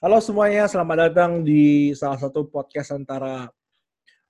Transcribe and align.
Halo 0.00 0.16
semuanya, 0.16 0.64
selamat 0.64 1.12
datang 1.12 1.44
di 1.44 1.92
salah 1.92 2.16
satu 2.16 2.48
podcast 2.48 2.96
antara 2.96 3.52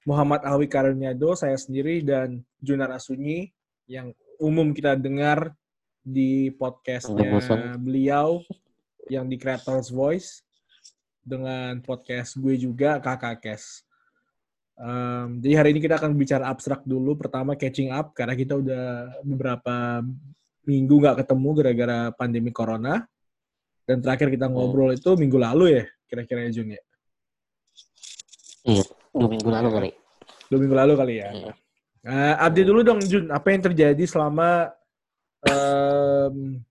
Muhammad 0.02 0.42
Awi 0.42 0.66
Karuniado, 0.66 1.38
saya 1.38 1.54
sendiri, 1.54 2.02
dan 2.02 2.42
Junar 2.58 2.90
Asunyi, 2.90 3.54
yang 3.86 4.10
umum 4.42 4.74
kita 4.74 4.98
dengar 4.98 5.54
di 6.02 6.50
podcastnya 6.58 7.78
beliau 7.78 8.42
yang 9.06 9.30
di 9.30 9.38
Creators 9.38 9.94
Voice 9.94 10.42
dengan 11.22 11.78
podcast 11.86 12.34
gue 12.34 12.58
juga 12.58 12.98
Kakak 12.98 13.38
Kes. 13.38 13.86
Um, 14.74 15.38
jadi 15.38 15.54
hari 15.54 15.70
ini 15.70 15.86
kita 15.86 16.02
akan 16.02 16.18
bicara 16.18 16.50
abstrak 16.50 16.82
dulu. 16.82 17.14
Pertama 17.14 17.54
catching 17.54 17.94
up 17.94 18.10
karena 18.10 18.34
kita 18.34 18.58
udah 18.58 19.22
beberapa 19.22 20.02
minggu 20.66 20.98
nggak 20.98 21.22
ketemu 21.22 21.48
gara-gara 21.54 21.98
pandemi 22.10 22.50
corona. 22.50 23.06
Dan 23.90 23.98
terakhir 23.98 24.30
kita 24.30 24.46
hmm. 24.46 24.54
ngobrol 24.54 24.94
itu 24.94 25.18
minggu 25.18 25.34
lalu 25.34 25.82
ya, 25.82 25.84
kira-kira 26.06 26.46
ya 26.46 26.50
Jun 26.54 26.78
ya? 26.78 26.82
Iya, 28.62 28.84
dua 29.10 29.26
minggu 29.26 29.50
lalu 29.50 29.68
kali. 29.74 29.90
Dua 30.46 30.58
minggu 30.62 30.76
lalu 30.78 30.92
kali 30.94 31.14
ya. 31.18 31.28
Hmm. 31.34 31.50
Uh, 32.06 32.34
update 32.38 32.68
dulu 32.70 32.80
dong 32.86 33.02
Jun, 33.02 33.34
apa 33.34 33.50
yang 33.50 33.66
terjadi 33.66 34.04
selama 34.06 34.70
um, 35.42 36.62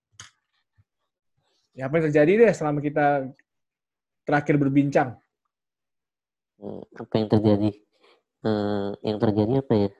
ya 1.75 1.91
apa 1.91 1.93
yang 1.99 2.05
terjadi 2.07 2.31
deh 2.39 2.53
selama 2.55 2.79
kita 2.79 3.27
terakhir 4.23 4.55
berbincang? 4.55 5.19
Hmm, 6.55 6.87
apa 7.03 7.13
yang 7.19 7.27
terjadi? 7.27 7.69
Uh, 8.47 8.95
yang 9.03 9.19
terjadi 9.19 9.53
apa 9.59 9.73
ya? 9.75 9.91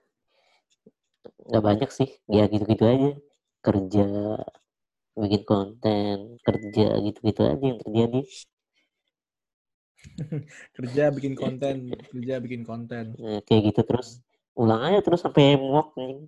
Gak 1.51 1.63
banyak 1.67 1.89
sih, 1.91 2.15
ya 2.31 2.47
gitu-gitu 2.47 2.87
aja. 2.87 3.11
Kerja, 3.59 4.07
bikin 5.19 5.43
konten 5.43 6.39
kerja 6.43 6.87
gitu-gitu 7.03 7.41
aja 7.43 7.59
yang 7.63 7.79
terjadi. 7.83 8.21
Kerja 10.79 11.11
bikin 11.11 11.35
konten 11.35 11.91
kerja 11.91 12.39
bikin 12.39 12.63
konten. 12.63 13.19
Nah, 13.19 13.43
kayak 13.43 13.75
gitu 13.75 13.83
terus. 13.83 14.23
Ulang 14.55 14.79
aja 14.83 14.99
terus 15.03 15.23
sampai 15.23 15.55
muak 15.59 15.95
nih 15.95 16.27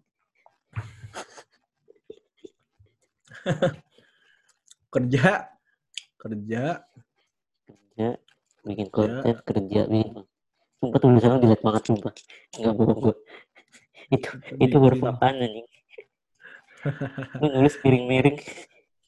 kerja 4.93 5.51
kerja. 6.19 6.63
Kerja 7.67 8.07
bikin 8.63 8.87
konten 8.91 9.35
kerja, 9.43 9.43
kerja 9.43 9.81
bikin 9.87 10.23
sumpah 10.79 10.99
tulisannya 10.99 11.43
jelek 11.43 11.61
banget 11.63 11.83
sumpah. 11.91 12.13
Nggak 12.59 12.73
bohong 12.75 12.99
gue 13.09 13.15
itu 14.11 14.29
itu 14.59 14.75
huruf 14.75 15.01
apaan 15.07 15.39
nih 15.39 15.63
nulis 17.39 17.75
miring-miring 17.79 18.37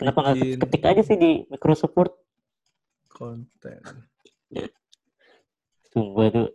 Kenapa 0.04 0.20
nggak 0.20 0.60
ketik 0.68 0.84
aja 0.84 1.02
sih 1.08 1.16
di 1.16 1.32
Microsoft 1.48 1.96
Konten. 3.08 3.80
Sumpah 5.96 6.28
tuh 6.28 6.48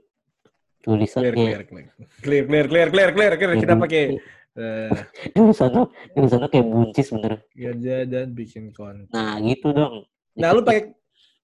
tulisannya. 0.85 1.33
Clear, 1.33 1.63
clear, 1.65 1.89
clear, 2.21 2.45
clear, 2.45 2.67
clear, 2.69 2.89
clear, 2.93 3.11
clear, 3.17 3.33
clear. 3.41 3.57
Kita 3.57 3.75
pakai. 3.81 4.21
Eh, 4.59 4.91
ini 5.39 5.49
di 5.49 5.55
sana, 5.55 5.87
ini 6.19 6.27
sana 6.27 6.51
kayak 6.51 6.67
buncis 6.67 7.09
bener. 7.15 7.47
Kerja 7.55 7.97
dan 8.05 8.35
bikin 8.35 8.75
konten. 8.75 9.07
Nah 9.15 9.39
gitu 9.41 9.71
dong. 9.71 10.05
Nah 10.35 10.51
lu 10.51 10.67
pakai, 10.67 10.93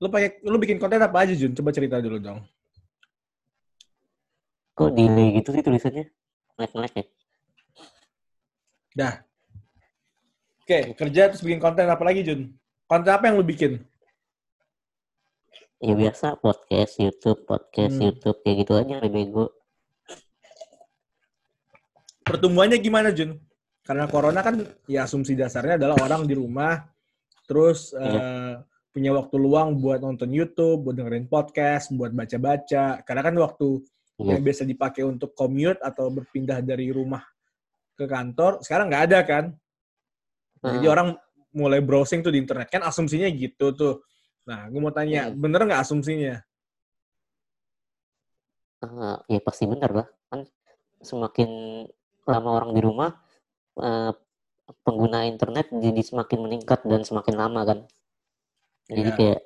lu 0.03 0.09
pakai, 0.11 0.29
lu 0.43 0.59
bikin 0.59 0.77
konten 0.83 0.99
apa 0.99 1.23
aja 1.23 1.33
Jun? 1.33 1.55
Coba 1.55 1.71
cerita 1.71 2.03
dulu 2.03 2.19
dong. 2.19 2.43
Kok 4.75 4.91
delay 4.93 5.39
gitu 5.39 5.55
sih 5.55 5.63
tulisannya? 5.63 6.11
Naik-naik 6.59 6.95
ya? 6.99 7.05
Dah, 8.99 9.15
Oke, 10.65 10.97
kerja 10.97 11.29
terus 11.29 11.45
bikin 11.45 11.61
konten 11.61 11.85
apa 11.85 12.01
lagi, 12.01 12.25
Jun? 12.25 12.49
Konten 12.89 13.13
apa 13.13 13.29
yang 13.29 13.37
lu 13.37 13.45
bikin? 13.45 13.85
Ya 15.77 15.93
biasa, 15.93 16.41
podcast, 16.41 16.97
YouTube, 16.97 17.45
podcast, 17.45 18.01
hmm. 18.01 18.05
YouTube, 18.09 18.41
kayak 18.41 18.57
gitu 18.65 18.73
aja, 18.73 19.05
bego. 19.05 19.53
Pertumbuhannya 22.25 22.81
gimana, 22.81 23.13
Jun? 23.13 23.37
Karena 23.85 24.09
corona 24.09 24.41
kan, 24.41 24.65
ya 24.89 25.05
asumsi 25.05 25.37
dasarnya 25.37 25.77
adalah 25.77 26.01
orang 26.01 26.25
di 26.25 26.33
rumah, 26.33 26.81
terus 27.45 27.93
uh, 27.93 28.57
punya 28.89 29.13
waktu 29.13 29.37
luang 29.37 29.77
buat 29.77 30.01
nonton 30.01 30.33
YouTube, 30.33 30.89
buat 30.89 30.97
dengerin 30.97 31.29
podcast, 31.29 31.93
buat 31.93 32.17
baca-baca. 32.17 33.05
Karena 33.05 33.21
kan 33.21 33.37
waktu 33.37 33.85
yeah. 34.17 34.33
yang 34.33 34.41
biasa 34.41 34.65
dipakai 34.65 35.05
untuk 35.05 35.37
commute 35.37 35.85
atau 35.85 36.09
berpindah 36.09 36.65
dari 36.65 36.89
rumah 36.89 37.21
ke 38.01 38.09
kantor, 38.09 38.65
sekarang 38.65 38.89
nggak 38.89 39.05
ada 39.13 39.21
kan? 39.29 39.45
Nah, 40.65 40.81
jadi 40.81 40.87
orang 40.89 41.09
mulai 41.53 41.85
browsing 41.85 42.25
tuh 42.25 42.33
di 42.33 42.41
internet 42.41 42.73
kan 42.73 42.81
asumsinya 42.83 43.29
gitu 43.29 43.77
tuh. 43.77 44.01
Nah, 44.49 44.67
gue 44.73 44.81
mau 44.81 44.91
tanya, 44.91 45.29
hmm. 45.29 45.37
bener 45.37 45.61
nggak 45.69 45.83
asumsinya? 45.85 46.41
Uh, 48.81 49.17
ya 49.29 49.41
pasti 49.45 49.69
bener 49.69 49.93
lah. 49.93 50.09
Kan 50.33 50.49
semakin 51.05 51.49
lama 52.25 52.51
orang 52.57 52.71
di 52.73 52.81
rumah, 52.81 53.13
uh, 53.77 54.13
pengguna 54.85 55.29
internet 55.29 55.69
jadi 55.69 56.01
semakin 56.01 56.39
meningkat 56.41 56.81
dan 56.89 57.05
semakin 57.05 57.37
lama 57.37 57.61
kan. 57.69 57.79
Jadi 58.89 59.11
yeah. 59.13 59.17
kayak 59.17 59.41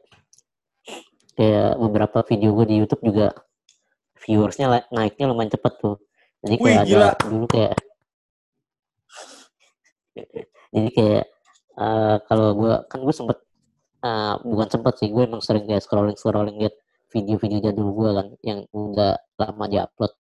kayak 1.35 1.71
beberapa 1.79 2.19
video 2.27 2.50
gue 2.59 2.67
di 2.67 2.77
YouTube 2.83 3.03
juga 3.11 3.35
viewersnya 4.23 4.87
naiknya 4.91 5.31
lumayan 5.31 5.50
cepet 5.55 5.75
tuh. 5.83 5.97
Jadi 6.47 6.55
kayak 6.62 6.83
Wih, 6.87 6.99
ada 6.99 7.19
dulu 7.27 7.47
kayak 7.50 7.75
jadi 10.75 10.89
kayak 10.93 11.25
uh, 11.79 12.17
kalau 12.29 12.49
gue 12.56 12.73
kan 12.89 12.99
gue 13.01 13.15
sempet 13.15 13.39
uh, 14.05 14.34
bukan 14.45 14.69
sempet 14.69 14.95
sih 15.01 15.09
gue 15.09 15.23
emang 15.25 15.43
sering 15.43 15.65
kayak 15.65 15.83
scrolling 15.84 16.17
scrolling 16.19 16.56
liat 16.61 16.75
video-video 17.09 17.59
jadul 17.73 17.89
gue 17.97 18.11
kan 18.12 18.27
yang 18.45 18.61
udah 18.73 19.17
lama 19.41 19.65
diupload 19.67 20.12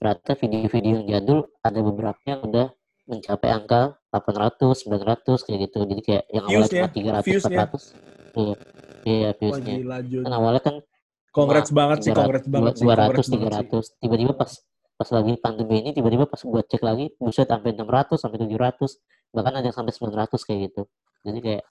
ternyata 0.00 0.32
video-video 0.34 0.92
yang 1.02 1.06
jadul 1.06 1.38
ada 1.62 1.78
beberapa 1.84 2.20
yang 2.26 2.40
udah 2.46 2.66
mencapai 3.10 3.50
angka 3.50 3.98
800, 4.14 4.86
900 4.86 5.46
kayak 5.46 5.58
gitu. 5.66 5.78
Jadi 5.82 6.02
kayak 6.06 6.24
yang 6.30 6.44
awalnya 6.46 6.70
cuma 6.70 6.88
300, 6.94 7.26
Viewsnya. 7.26 7.58
400. 7.66 8.30
Iya, 8.30 8.54
iya 9.02 9.30
viewsnya. 9.34 9.74
Kan 10.22 10.32
awalnya 10.32 10.62
kan 10.62 10.76
Congrats 11.30 11.70
banget 11.70 11.98
sih, 12.02 12.10
congrats 12.10 12.50
banget 12.50 12.74
200, 12.82 13.22
300. 13.22 14.02
Tiba-tiba 14.02 14.34
pas 14.34 14.50
pas 14.98 15.08
lagi 15.14 15.32
pandemi 15.40 15.80
ini 15.80 15.90
tiba-tiba 15.96 16.26
pas 16.26 16.42
gue 16.42 16.60
cek 16.60 16.82
lagi 16.84 17.08
buset 17.16 17.48
sampai 17.48 17.72
600 17.72 18.20
sampai 18.20 18.36
700 18.36 19.00
bahkan 19.30 19.54
ada 19.58 19.66
yang 19.70 19.76
sampai 19.76 19.94
900 19.94 20.46
kayak 20.46 20.60
gitu. 20.70 20.82
Jadi 21.22 21.38
kayak 21.42 21.64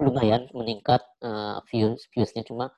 lumayan 0.00 0.50
meningkat 0.50 1.02
uh, 1.22 1.62
views 1.70 2.06
viewsnya. 2.10 2.42
Cuma 2.42 2.74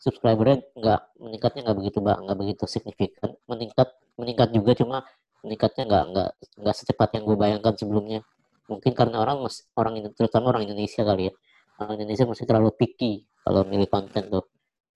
subscribernya 0.00 0.64
nggak 0.76 1.00
meningkatnya 1.20 1.60
nggak 1.70 1.78
begitu 1.78 1.98
nggak 2.00 2.38
begitu 2.38 2.64
signifikan. 2.68 3.36
Meningkat 3.48 3.88
meningkat 4.16 4.48
juga 4.52 4.72
cuma 4.78 4.96
meningkatnya 5.44 5.84
nggak 5.84 6.04
nggak 6.12 6.30
nggak 6.64 6.74
secepat 6.76 7.08
yang 7.20 7.24
gue 7.28 7.36
bayangkan 7.36 7.74
sebelumnya. 7.76 8.20
Mungkin 8.64 8.92
karena 8.96 9.20
orang 9.20 9.44
mas 9.44 9.68
orang 9.76 10.00
terutama 10.16 10.56
orang 10.56 10.64
Indonesia 10.64 11.04
kali 11.04 11.28
ya. 11.28 11.32
Orang 11.80 12.00
Indonesia 12.00 12.24
masih 12.24 12.44
terlalu 12.48 12.70
picky 12.72 13.28
kalau 13.44 13.66
milih 13.68 13.88
konten 13.92 14.32
tuh. 14.32 14.44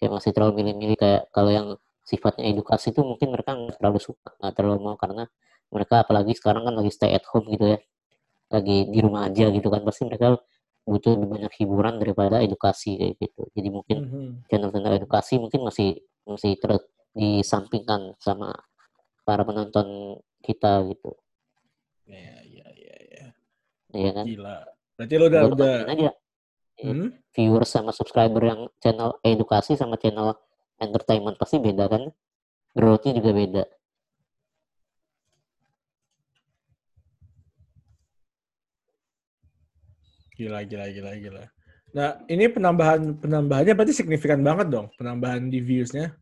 Kayak 0.01 0.13
masih 0.23 0.31
terlalu 0.33 0.53
milih-milih 0.63 0.97
kayak 0.97 1.23
kalau 1.35 1.51
yang 1.53 1.67
sifatnya 2.07 2.49
edukasi 2.49 2.95
itu 2.95 3.05
mungkin 3.05 3.29
mereka 3.35 3.53
nggak 3.53 3.77
terlalu 3.77 4.01
suka 4.01 4.33
nggak 4.41 4.55
terlalu 4.57 4.79
mau. 4.81 4.97
Karena 4.97 5.29
mereka 5.69 6.01
apalagi 6.01 6.33
sekarang 6.33 6.65
kan 6.65 6.75
lagi 6.81 6.89
stay 6.89 7.13
at 7.13 7.25
home 7.29 7.45
gitu 7.53 7.77
ya 7.77 7.79
lagi 8.49 8.89
di 8.89 8.99
rumah 9.01 9.29
aja 9.29 9.49
gitu 9.53 9.69
kan. 9.69 9.85
Pasti 9.85 10.09
mereka 10.09 10.37
butuh 10.89 11.17
lebih 11.17 11.29
banyak 11.29 11.53
hiburan 11.61 12.01
daripada 12.01 12.41
edukasi 12.41 12.97
kayak 12.97 13.15
gitu. 13.21 13.43
Jadi 13.53 13.69
mungkin 13.69 13.97
mm-hmm. 14.09 14.29
channel-channel 14.49 14.95
edukasi 15.05 15.35
mungkin 15.37 15.61
masih 15.69 16.01
masih 16.25 16.57
terus 16.57 16.83
disampingkan 17.13 18.17
sama 18.21 18.57
para 19.29 19.45
penonton 19.45 20.19
kita 20.41 20.81
gitu. 20.89 21.13
Ya 22.09 22.41
ya 22.49 22.67
ya 22.73 22.95
ya 23.05 23.25
iya 23.93 24.11
kan? 24.17 24.25
Gila. 24.25 24.59
Berarti 24.97 25.15
lo 25.21 25.25
udah 25.29 25.43
udah 25.53 25.75
aja. 25.89 26.13
Hmm? 26.79 27.11
viewers 27.35 27.75
sama 27.75 27.91
subscriber 27.91 28.39
yang 28.39 28.71
channel 28.79 29.19
edukasi 29.27 29.75
sama 29.75 29.99
channel 29.99 30.39
entertainment 30.79 31.35
pasti 31.35 31.59
beda 31.59 31.91
kan? 31.91 32.07
Growth-nya 32.71 33.19
juga 33.19 33.31
beda 33.35 33.65
gila 40.39 40.63
gila 40.63 40.87
gila 40.95 41.13
gila 41.19 41.45
nah 41.93 42.23
ini 42.31 42.47
penambahan 42.47 43.19
penambahannya 43.19 43.75
berarti 43.75 43.97
signifikan 43.97 44.41
banget 44.41 44.71
dong 44.71 44.87
penambahan 44.95 45.51
di 45.51 45.59
views-nya 45.59 46.15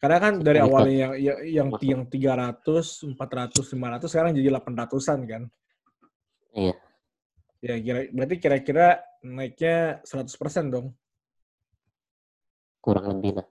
karena 0.00 0.16
kan 0.16 0.40
dari 0.40 0.56
awalnya 0.64 1.12
yang 1.12 1.12
yang 1.44 1.68
yang 1.84 2.02
300, 2.08 3.20
400, 3.20 3.76
500 3.76 4.08
sekarang 4.08 4.32
jadi 4.32 4.48
800-an 4.48 5.20
kan? 5.28 5.42
Iya. 6.56 6.74
Ya 7.60 7.74
kira 7.76 8.00
berarti 8.08 8.36
kira-kira 8.40 8.86
naiknya 9.20 10.00
100% 10.08 10.72
dong 10.72 10.96
kurang 12.80 13.12
lebih 13.12 13.44
lah. 13.44 13.46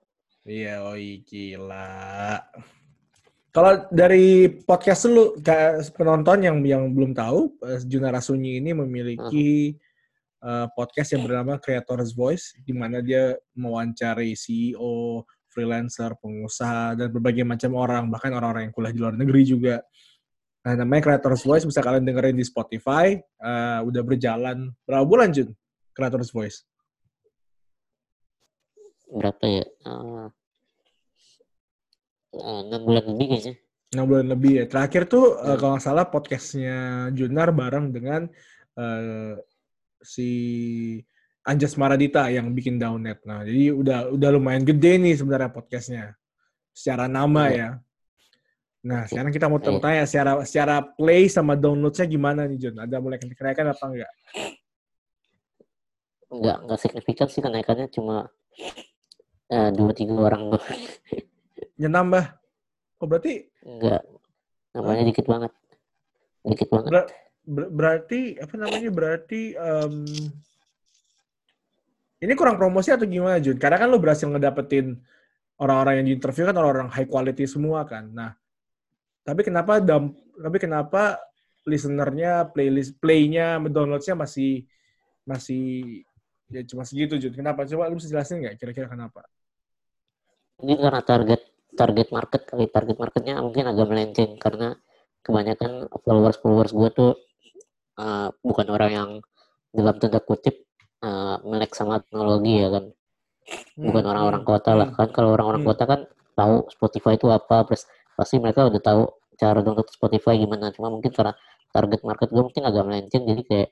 Iya, 0.49 0.81
oh 0.81 0.97
gila. 0.97 2.41
Kalau 3.49 3.89
dari 3.89 4.45
podcast 4.61 5.09
lu 5.09 5.33
penonton 5.97 6.45
yang 6.45 6.61
yang 6.61 6.93
belum 6.93 7.17
tahu, 7.17 7.57
Junara 7.89 8.21
Sunyi 8.21 8.61
ini 8.61 8.77
memiliki 8.77 9.73
uh, 10.45 10.69
podcast 10.77 11.17
yang 11.17 11.25
bernama 11.25 11.57
Creators 11.57 12.13
Voice, 12.13 12.53
di 12.61 12.77
mana 12.77 13.01
dia 13.01 13.33
mewawancari 13.57 14.37
CEO, 14.37 15.25
freelancer, 15.49 16.13
pengusaha, 16.21 16.93
dan 16.93 17.09
berbagai 17.09 17.41
macam 17.41 17.73
orang, 17.73 18.13
bahkan 18.13 18.37
orang-orang 18.37 18.69
yang 18.69 18.73
kuliah 18.73 18.93
di 18.93 19.01
luar 19.01 19.15
negeri 19.17 19.41
juga. 19.41 19.75
Nah, 20.61 20.73
namanya 20.77 21.09
Creators 21.09 21.41
Voice, 21.41 21.65
bisa 21.65 21.81
kalian 21.81 22.05
dengerin 22.05 22.37
di 22.37 22.45
Spotify. 22.45 23.17
Uh, 23.41 23.81
udah 23.87 24.05
berjalan 24.05 24.69
berapa 24.85 25.05
bulan, 25.09 25.33
Jun? 25.33 25.49
Creators 25.97 26.29
Voice? 26.29 26.69
Berapa 29.09 29.41
ya? 29.41 29.65
Uh, 29.89 30.29
uh, 32.35 32.61
bulan 32.83 33.03
lebih 33.09 33.27
kayaknya. 33.33 33.55
6 33.89 34.05
bulan 34.05 34.27
lebih 34.29 34.51
ya. 34.61 34.65
Terakhir 34.69 35.09
tuh, 35.09 35.33
hmm. 35.33 35.45
uh, 35.49 35.55
kalau 35.57 35.71
nggak 35.73 35.85
salah, 35.85 36.05
podcastnya 36.05 37.09
Junar 37.17 37.49
bareng 37.49 37.89
dengan 37.89 38.29
uh, 38.77 39.33
si 40.05 40.29
Anjas 41.41 41.73
Maradita 41.73 42.29
yang 42.29 42.53
bikin 42.53 42.77
Downnet. 42.77 43.25
Nah, 43.25 43.41
jadi 43.41 43.73
udah 43.73 44.13
udah 44.13 44.29
lumayan 44.29 44.61
gede 44.61 45.01
nih 45.01 45.17
sebenarnya 45.17 45.49
podcastnya. 45.49 46.13
Secara 46.69 47.09
nama 47.09 47.49
ya. 47.49 47.69
Nah, 48.85 49.03
sekarang 49.09 49.33
kita 49.33 49.49
mau 49.51 49.59
iya. 49.59 49.81
tanya 49.81 50.03
secara 50.07 50.31
secara 50.45 50.75
play 50.85 51.27
sama 51.27 51.57
downloadnya 51.57 52.05
gimana 52.07 52.47
nih 52.47 52.57
Jun? 52.61 52.75
Ada 52.79 53.01
mulai 53.01 53.19
kenaikan 53.19 53.73
apa 53.73 53.83
enggak? 53.89 54.11
Enggak, 56.29 56.57
enggak 56.63 56.79
signifikan 56.79 57.27
sih 57.27 57.41
kenaikannya 57.41 57.89
cuma 57.89 58.29
uh, 59.49 59.69
dua 59.73 59.91
tiga 59.97 60.15
orang 60.15 60.53
Ya 61.79 61.87
nambah. 61.87 62.35
Oh 62.99 63.07
berarti? 63.07 63.47
Enggak, 63.63 64.03
namanya 64.75 65.03
dikit 65.07 65.25
banget. 65.25 65.51
Dikit 66.43 66.67
banget. 66.67 66.91
Ber 66.91 67.03
ber 67.47 67.65
berarti 67.71 68.35
apa 68.35 68.53
namanya? 68.59 68.89
Berarti 68.91 69.55
um, 69.55 70.03
ini 72.19 72.33
kurang 72.35 72.59
promosi 72.59 72.91
atau 72.91 73.07
gimana 73.07 73.39
Jun? 73.39 73.55
Karena 73.55 73.79
kan 73.79 73.87
lo 73.87 73.95
berhasil 73.95 74.27
ngedapetin 74.27 74.99
orang-orang 75.55 76.03
yang 76.03 76.07
di 76.11 76.13
interview 76.19 76.43
kan 76.51 76.55
orang-orang 76.59 76.91
high 76.91 77.07
quality 77.07 77.47
semua 77.47 77.87
kan. 77.87 78.11
Nah, 78.11 78.35
tapi 79.23 79.47
kenapa 79.47 79.79
dam, 79.79 80.11
tapi 80.35 80.59
kenapa 80.59 81.15
listenernya 81.63 82.51
playlist 82.51 82.99
playnya 82.99 83.55
downloadsnya 83.71 84.19
masih 84.19 84.67
masih 85.23 86.03
ya 86.51 86.59
cuma 86.67 86.83
segitu 86.83 87.15
Jun. 87.15 87.31
Kenapa? 87.31 87.63
Coba 87.63 87.87
lu 87.87 87.95
bisa 87.95 88.11
jelasin 88.11 88.43
nggak 88.43 88.59
kira-kira 88.59 88.91
kenapa? 88.91 89.23
Ini 90.59 90.75
karena 90.75 90.99
target 90.99 91.39
target 91.75 92.09
market 92.13 92.41
kali. 92.45 92.65
Target 92.69 92.97
marketnya 92.97 93.41
mungkin 93.41 93.69
agak 93.69 93.87
melenceng 93.89 94.37
karena 94.41 94.77
kebanyakan 95.21 95.91
followers 96.01 96.37
followers 96.39 96.71
gue 96.71 96.89
tuh 96.95 97.11
uh, 97.99 98.29
bukan 98.41 98.67
orang 98.71 98.91
yang 98.91 99.09
dalam 99.69 99.95
tanda 100.01 100.23
kutip 100.23 100.65
uh, 101.05 101.37
melek 101.45 101.75
sama 101.75 102.01
teknologi 102.01 102.61
ya 102.61 102.69
kan. 102.73 102.85
Bukan 103.77 104.03
hmm. 104.05 104.11
orang-orang 104.11 104.43
kota 104.45 104.71
lah. 104.77 104.87
Hmm. 104.93 104.97
kan 104.97 105.09
kalau 105.13 105.29
orang-orang 105.35 105.61
hmm. 105.65 105.71
kota 105.73 105.83
kan 105.85 106.01
tahu 106.37 106.55
Spotify 106.71 107.13
itu 107.19 107.27
apa 107.29 107.67
terus 107.67 107.83
pasti 108.15 108.39
mereka 108.39 108.67
udah 108.67 108.81
tahu 108.81 109.01
cara 109.39 109.59
download 109.63 109.89
Spotify 109.91 110.39
gimana. 110.39 110.71
Cuma 110.71 110.89
mungkin 110.89 111.11
karena 111.11 111.33
target 111.69 112.01
market 112.01 112.29
gue 112.33 112.43
mungkin 112.43 112.63
agak 112.65 112.83
melenceng 112.85 113.23
jadi 113.27 113.41
kayak 113.45 113.69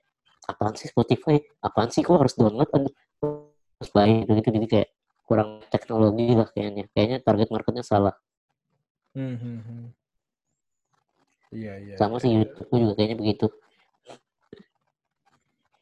apaan 0.48 0.74
sih 0.78 0.88
Spotify? 0.90 1.38
Apaan 1.64 1.90
sih 1.90 2.06
kok 2.06 2.18
harus 2.18 2.36
download? 2.38 2.70
Aduh 2.74 2.94
harus 3.78 3.92
bayar 3.94 4.26
gitu 4.26 4.50
jadi 4.50 4.68
kayak 4.68 4.90
kurang 5.28 5.60
teknologi 5.68 6.32
lah 6.32 6.48
kayaknya 6.56 6.88
kayaknya 6.96 7.18
target 7.20 7.52
marketnya 7.52 7.84
salah 7.84 8.16
hmm, 9.12 9.36
hmm, 9.36 9.60
hmm. 9.62 9.86
Iya, 11.52 11.74
iya. 11.80 11.96
Sama 11.96 12.20
sih 12.20 12.32
YouTube 12.32 12.68
juga 12.76 12.94
kayaknya 13.00 13.18
begitu. 13.20 13.48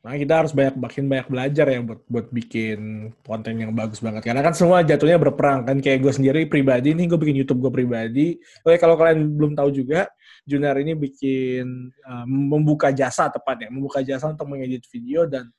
Nah, 0.05 0.13
kita 0.21 0.33
harus 0.37 0.53
banyak 0.53 0.77
makin 0.77 1.09
banyak 1.09 1.27
belajar 1.33 1.65
ya 1.65 1.81
buat 1.81 2.01
buat 2.05 2.27
bikin 2.29 3.09
konten 3.25 3.57
yang 3.57 3.73
bagus 3.73 3.97
banget. 4.05 4.21
Karena 4.21 4.45
kan 4.45 4.53
semua 4.53 4.85
jatuhnya 4.85 5.17
berperang 5.17 5.65
kan. 5.65 5.81
Kayak 5.81 6.05
gue 6.05 6.13
sendiri 6.13 6.41
pribadi 6.45 6.93
nih, 6.93 7.09
gue 7.09 7.17
bikin 7.17 7.41
YouTube 7.41 7.65
gue 7.65 7.73
pribadi. 7.73 8.37
Oke, 8.61 8.77
kalau 8.77 8.93
kalian 9.01 9.33
belum 9.33 9.57
tahu 9.57 9.73
juga, 9.73 10.05
Junar 10.45 10.77
ini 10.77 10.93
bikin 10.93 11.89
uh, 12.05 12.25
membuka 12.29 12.93
jasa 12.93 13.33
tepatnya, 13.33 13.73
membuka 13.73 14.05
jasa 14.05 14.29
untuk 14.29 14.45
mengedit 14.45 14.85
video 14.93 15.25
dan 15.25 15.49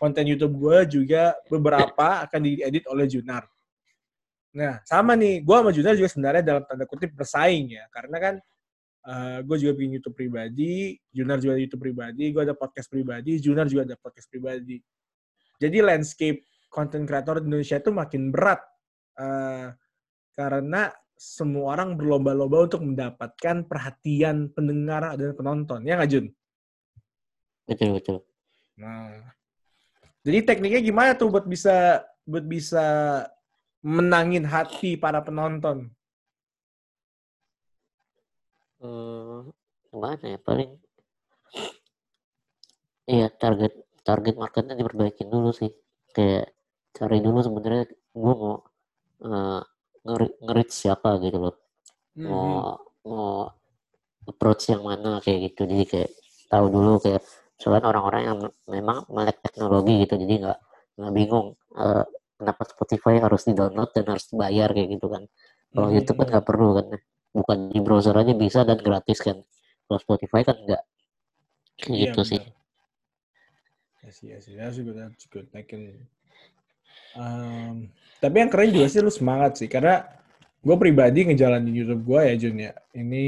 konten 0.00 0.24
YouTube 0.24 0.56
gue 0.56 0.78
juga 0.88 1.36
beberapa 1.52 2.24
akan 2.24 2.40
diedit 2.40 2.88
oleh 2.88 3.04
Junar. 3.04 3.44
Nah, 4.56 4.80
sama 4.88 5.12
nih, 5.12 5.44
gue 5.44 5.56
sama 5.60 5.70
Junar 5.76 5.92
juga 5.94 6.08
sebenarnya 6.08 6.42
dalam 6.42 6.64
tanda 6.64 6.88
kutip 6.88 7.12
bersaing 7.12 7.76
ya, 7.76 7.84
karena 7.92 8.16
kan 8.16 8.34
uh, 9.04 9.12
eh, 9.12 9.38
gue 9.44 9.56
juga 9.60 9.72
bikin 9.76 10.00
YouTube 10.00 10.16
pribadi, 10.16 10.96
Junar 11.12 11.36
juga 11.36 11.60
YouTube 11.60 11.84
pribadi, 11.84 12.32
gue 12.32 12.42
ada 12.42 12.56
podcast 12.56 12.88
pribadi, 12.88 13.36
Junar 13.38 13.68
juga 13.68 13.92
ada 13.92 13.96
podcast 14.00 14.26
pribadi. 14.32 14.80
Jadi 15.60 15.78
landscape 15.84 16.48
content 16.72 17.04
creator 17.04 17.44
di 17.44 17.52
Indonesia 17.52 17.76
itu 17.76 17.92
makin 17.92 18.32
berat 18.32 18.64
uh, 19.20 19.68
karena 20.32 20.88
semua 21.20 21.76
orang 21.76 22.00
berlomba-lomba 22.00 22.64
untuk 22.64 22.80
mendapatkan 22.80 23.68
perhatian 23.68 24.48
pendengar 24.56 25.12
dan 25.20 25.36
penonton, 25.36 25.84
ya 25.84 26.00
nggak 26.00 26.10
Jun? 26.10 26.26
Betul 27.68 28.00
betul. 28.00 28.24
Nah, 28.80 29.36
jadi 30.26 30.38
tekniknya 30.44 30.80
gimana 30.84 31.10
tuh 31.16 31.32
buat 31.32 31.46
bisa 31.48 32.04
buat 32.28 32.44
bisa 32.44 32.84
menangin 33.80 34.44
hati 34.44 35.00
para 35.00 35.24
penonton? 35.24 35.88
Hmm, 38.80 39.52
gimana 39.92 40.24
ya 40.24 40.38
paling 40.40 40.70
iya 43.04 43.28
target 43.28 43.74
target 44.06 44.34
marketnya 44.40 44.78
diperbaikin 44.78 45.28
dulu 45.28 45.52
sih 45.52 45.68
kayak 46.16 46.54
cari 46.96 47.18
dulu 47.20 47.44
sebenarnya 47.44 47.84
gue 47.92 48.34
mau 48.40 48.56
uh, 49.26 49.60
ngerit 50.40 50.70
siapa 50.72 51.20
gitu 51.20 51.38
loh 51.38 51.54
mm-hmm. 52.16 52.28
mau 52.30 52.78
mau 53.04 53.52
approach 54.24 54.72
yang 54.72 54.86
mana 54.86 55.20
kayak 55.20 55.52
gitu 55.52 55.68
jadi 55.68 55.84
kayak 55.84 56.10
tahu 56.48 56.66
dulu 56.72 56.92
kayak 57.02 57.20
soalnya 57.60 57.92
orang-orang 57.92 58.22
yang 58.24 58.38
memang 58.64 59.04
melek 59.12 59.36
teknologi 59.44 60.08
gitu 60.08 60.16
jadi 60.16 60.34
nggak 60.48 60.58
nggak 60.96 61.12
bingung 61.12 61.46
uh, 61.76 62.04
kenapa 62.40 62.62
Spotify 62.64 63.20
harus 63.20 63.44
di 63.44 63.52
download 63.52 63.92
dan 63.92 64.04
harus 64.08 64.24
bayar 64.32 64.72
kayak 64.72 64.96
gitu 64.96 65.12
kan. 65.12 65.28
Kalau 65.70 65.86
mm-hmm. 65.86 65.96
YouTube 66.00 66.16
kan 66.24 66.28
nggak 66.32 66.46
perlu 66.48 66.68
kan 66.80 66.86
bukan 67.30 67.58
di 67.68 67.78
browser 67.84 68.16
aja 68.16 68.32
bisa 68.32 68.64
dan 68.64 68.80
gratis 68.80 69.20
kan. 69.20 69.36
Kalau 69.84 70.00
Spotify 70.00 70.40
kan 70.40 70.56
enggak 70.56 70.82
iya, 71.84 72.08
gitu 72.08 72.24
sih. 72.24 72.40
ya 74.00 74.10
sih 74.40 74.56
ya 74.56 74.72
sih. 74.72 74.82
Good 75.28 75.52
I 75.52 75.62
can 75.68 76.08
um, 77.14 77.92
tapi 78.18 78.36
yang 78.40 78.50
keren 78.50 78.72
juga 78.72 78.88
sih 78.88 79.04
lu 79.04 79.12
semangat 79.12 79.60
sih 79.60 79.68
karena 79.68 80.04
gue 80.60 80.76
pribadi 80.76 81.24
ngejalanin 81.24 81.72
YouTube 81.72 82.04
gue 82.04 82.20
ya 82.20 82.34
Jun 82.36 82.56
ya 82.60 82.72
ini 82.92 83.24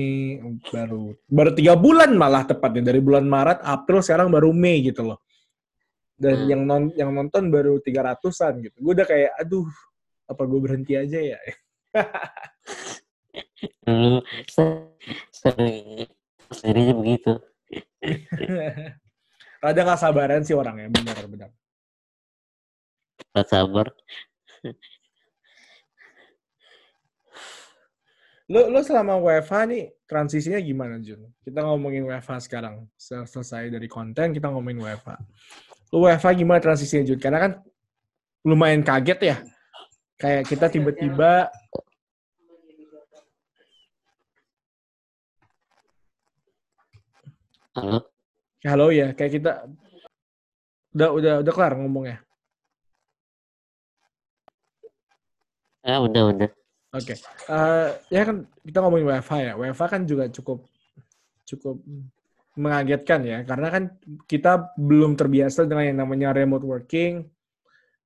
baru 0.68 1.16
baru 1.32 1.50
tiga 1.56 1.74
bulan 1.76 2.12
malah 2.12 2.44
tepatnya 2.44 2.92
dari 2.92 3.00
bulan 3.00 3.24
Maret 3.24 3.64
April 3.64 4.04
sekarang 4.04 4.28
baru 4.28 4.52
Mei 4.52 4.84
gitu 4.84 5.02
loh 5.12 5.18
dan 6.20 6.44
hmm. 6.44 6.48
yang 6.52 6.62
non 6.68 6.82
yang 6.92 7.10
nonton 7.10 7.48
baru 7.48 7.80
tiga 7.80 8.04
ratusan 8.04 8.60
gitu 8.60 8.76
gue 8.84 8.92
udah 9.00 9.06
kayak 9.08 9.32
aduh 9.40 9.64
apa 10.28 10.42
gue 10.44 10.60
berhenti 10.60 10.92
aja 10.94 11.18
ya 11.18 11.38
dulu 13.88 14.20
sering 15.32 16.92
begitu 17.00 17.32
Rada 19.62 19.80
gak 19.86 20.00
sabaran 20.02 20.42
sih 20.42 20.58
orangnya, 20.58 20.90
benar-benar. 20.90 21.50
Gak 23.30 23.46
sabar. 23.46 23.86
Lo, 28.50 28.66
lo 28.66 28.80
selama 28.82 29.18
WFH 29.22 29.54
nih, 29.70 29.84
transisinya 30.08 30.58
gimana, 30.58 30.98
Jun? 30.98 31.30
Kita 31.46 31.62
ngomongin 31.62 32.02
WFH 32.08 32.50
sekarang. 32.50 32.90
Selesai 32.98 33.70
dari 33.70 33.86
konten, 33.86 34.34
kita 34.34 34.50
ngomongin 34.50 34.82
WFH. 34.82 35.14
Lo 35.94 36.06
WFH 36.06 36.26
gimana 36.34 36.58
transisinya, 36.58 37.06
Jun? 37.06 37.20
Karena 37.22 37.38
kan 37.38 37.52
lumayan 38.42 38.82
kaget 38.82 39.20
ya. 39.22 39.36
Kayak 40.18 40.42
kita 40.50 40.66
tiba-tiba 40.70 41.50
Halo. 47.72 48.04
Halo 48.68 48.92
ya, 48.92 49.16
kayak 49.16 49.32
kita 49.40 49.64
udah 50.92 51.08
udah 51.16 51.34
udah 51.40 51.52
kelar 51.56 51.72
ngomongnya. 51.80 52.20
Ya 55.80 55.96
udah 56.04 56.22
udah. 56.36 56.61
Oke, 56.92 57.16
okay. 57.16 57.18
uh, 57.48 57.88
eh, 57.88 58.20
ya 58.20 58.22
kan 58.28 58.44
kita 58.60 58.84
ngomongin 58.84 59.08
WFH 59.08 59.32
ya. 59.40 59.52
WFH 59.56 59.84
kan 59.88 60.02
juga 60.04 60.28
cukup 60.28 60.68
cukup 61.48 61.80
mengagetkan 62.52 63.24
ya, 63.24 63.38
karena 63.48 63.68
kan 63.72 63.84
kita 64.28 64.76
belum 64.76 65.16
terbiasa 65.16 65.64
dengan 65.64 65.88
yang 65.88 65.98
namanya 66.04 66.36
remote 66.36 66.68
working. 66.68 67.24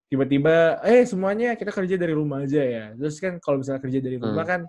Tiba-tiba, 0.07 0.87
eh 0.87 1.03
semuanya 1.03 1.59
kita 1.59 1.75
kerja 1.75 1.99
dari 1.99 2.15
rumah 2.15 2.47
aja 2.47 2.63
ya. 2.63 2.85
Terus 2.95 3.19
kan 3.19 3.43
kalau 3.43 3.59
misalnya 3.59 3.83
kerja 3.83 3.99
dari 3.99 4.23
rumah 4.23 4.47
hmm. 4.47 4.53
kan 4.55 4.61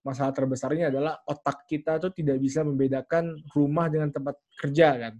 masalah 0.00 0.32
terbesarnya 0.32 0.88
adalah 0.88 1.20
otak 1.28 1.68
kita 1.68 2.00
tuh 2.00 2.08
tidak 2.08 2.40
bisa 2.40 2.64
membedakan 2.64 3.36
rumah 3.52 3.92
dengan 3.92 4.08
tempat 4.08 4.40
kerja 4.64 4.88
kan. 4.96 5.14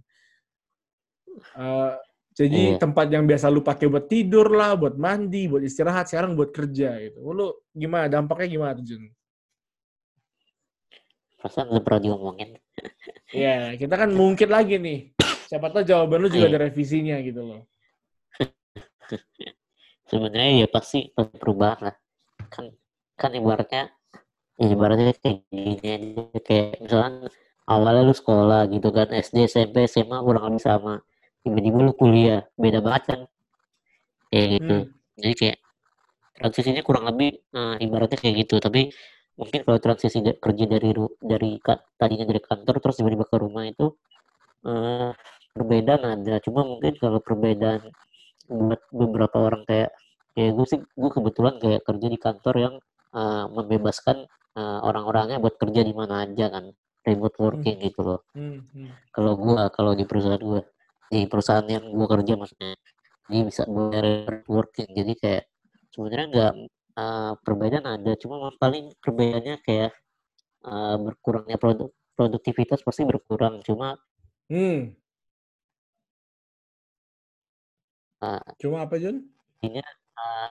Uh, 1.53 1.93
Jadi 2.33 2.73
Iya. 2.73 2.81
tempat 2.81 3.13
yang 3.13 3.29
biasa 3.29 3.45
lu 3.53 3.61
pakai 3.61 3.85
buat 3.85 4.09
tidur 4.09 4.49
lah, 4.49 4.73
buat 4.73 4.97
mandi, 4.97 5.45
buat 5.45 5.61
istirahat, 5.61 6.09
sekarang 6.09 6.33
buat 6.33 6.49
kerja 6.49 6.97
gitu. 6.97 7.21
Lu 7.29 7.53
gimana 7.69 8.09
dampaknya 8.09 8.47
gimana 8.49 8.81
Jun? 8.81 9.05
Perasaan 11.37 11.69
belum 11.69 11.83
pernah 11.85 12.01
diomongin. 12.01 12.49
Ya, 13.33 13.73
kita 13.73 13.97
kan 13.97 14.13
mungkin 14.13 14.45
lagi 14.53 14.77
nih. 14.77 15.09
Siapa 15.49 15.73
tahu 15.73 15.81
jawaban 15.81 16.21
lu 16.21 16.29
juga 16.29 16.45
Iya. 16.45 16.53
ada 16.53 16.69
revisinya 16.69 17.17
gitu 17.25 17.41
loh. 17.41 17.61
Sebenarnya 20.09 20.61
ya 20.61 20.67
pasti 20.69 21.09
pasti 21.17 21.33
perubahan 21.41 21.89
lah. 21.89 21.95
Kan 22.53 22.69
kan 23.17 23.33
ibaratnya 23.33 23.89
ya 24.61 24.69
ibaratnya 24.69 25.17
kayak 25.17 25.49
gini 25.49 26.29
kayak 26.45 26.85
misalnya 26.85 27.25
awalnya 27.65 28.05
lu 28.05 28.13
sekolah 28.13 28.69
gitu 28.69 28.93
kan 28.93 29.09
SD 29.09 29.49
SMP 29.49 29.89
SMA 29.89 30.21
kurang 30.21 30.53
lebih 30.53 30.61
sama 30.61 31.01
tiba-tiba 31.43 31.77
lu 31.83 31.93
kuliah 31.93 32.41
beda 32.55 32.79
banget 32.79 33.03
kan? 33.07 33.19
Kayak 34.33 34.47
gitu. 34.57 34.77
Hmm. 34.81 34.89
jadi 35.13 35.33
kayak 35.37 35.57
transisinya 36.33 36.81
kurang 36.81 37.05
lebih 37.05 37.37
eh, 37.37 37.75
ibaratnya 37.85 38.17
kayak 38.17 38.35
gitu. 38.47 38.57
Tapi 38.57 38.89
mungkin 39.37 39.59
kalau 39.65 39.79
transisi 39.81 40.19
kerja 40.21 40.65
dari 40.65 40.89
dari 41.21 41.51
tadinya 41.97 42.25
dari 42.25 42.41
kantor 42.41 42.75
terus 42.81 42.95
tiba-tiba 43.01 43.25
ke 43.29 43.37
rumah 43.37 43.63
itu 43.69 43.93
eh 44.65 45.11
perbedaan 45.53 46.01
ada. 46.03 46.41
Cuma 46.41 46.65
mungkin 46.65 46.97
kalau 46.97 47.21
perbedaan 47.21 47.93
buat 48.49 48.81
beberapa 48.89 49.37
orang 49.39 49.63
kayak 49.69 49.93
kayak 50.33 50.51
gue 50.57 50.65
sih 50.65 50.79
gue 50.81 51.11
kebetulan 51.13 51.55
kayak 51.61 51.81
kerja 51.85 52.07
di 52.09 52.17
kantor 52.17 52.55
yang 52.57 52.75
eh, 53.13 53.45
membebaskan 53.53 54.25
eh, 54.57 54.79
orang-orangnya 54.81 55.37
buat 55.37 55.55
kerja 55.61 55.81
di 55.85 55.93
mana 55.93 56.25
aja 56.25 56.49
kan. 56.49 56.73
Remote 57.03 57.35
working 57.35 57.83
gitu 57.83 57.99
loh. 57.99 58.23
Hmm, 58.31 58.63
hmm. 58.71 58.87
kalau 59.11 59.35
gua 59.35 59.67
kalau 59.75 59.91
di 59.91 60.07
perusahaan 60.07 60.39
gua 60.39 60.63
di 61.11 61.25
perusahaan 61.31 61.65
yang 61.67 61.85
gua 61.93 62.07
kerja 62.19 62.33
maksudnya. 62.39 62.73
Dia 63.31 63.41
bisa 63.47 63.63
remote 63.67 64.47
working. 64.51 64.89
Jadi 64.91 65.13
kayak 65.19 65.43
sebenarnya 65.93 66.27
nggak 66.33 66.53
eh, 67.01 67.33
perbedaan 67.45 67.87
ada. 67.87 68.11
Cuma 68.19 68.51
paling 68.59 68.93
perbedaannya 68.99 69.55
kayak 69.65 69.91
eh, 70.67 70.95
berkurangnya 70.99 71.57
produk 71.61 71.89
produktivitas 72.17 72.79
pasti 72.85 73.03
berkurang. 73.07 73.61
Cuma 73.65 73.97
Hmm. 74.51 74.93
eh, 78.21 78.43
Cuma 78.61 78.85
apa 78.85 78.95
Jun? 79.01 79.17
eh, 79.63 80.49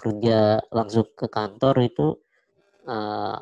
kerja 0.00 0.60
langsung 0.72 1.06
ke 1.14 1.26
kantor 1.30 1.74
itu 1.84 2.06
eh, 2.88 3.36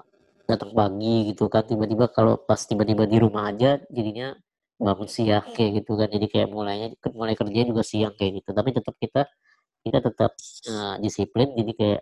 datang 0.48 0.70
pagi 0.72 1.32
gitu 1.32 1.46
kan. 1.52 1.64
Tiba-tiba 1.68 2.08
kalau 2.12 2.40
pas 2.40 2.60
tiba-tiba 2.64 3.04
di 3.04 3.18
rumah 3.20 3.52
aja 3.52 3.80
jadinya 3.92 4.32
bangun 4.78 5.10
siang 5.10 5.42
kayak 5.54 5.82
gitu 5.82 5.98
kan 5.98 6.08
jadi 6.08 6.26
kayak 6.30 6.48
mulainya 6.54 6.88
mulai 7.10 7.34
kerja 7.34 7.60
juga 7.66 7.82
siang 7.82 8.14
kayak 8.14 8.42
gitu 8.42 8.50
tapi 8.54 8.70
tetap 8.70 8.94
kita 8.98 9.22
kita 9.82 9.98
tetap 10.02 10.32
eh, 10.70 10.94
disiplin 11.02 11.48
jadi 11.58 11.72
kayak 11.74 12.00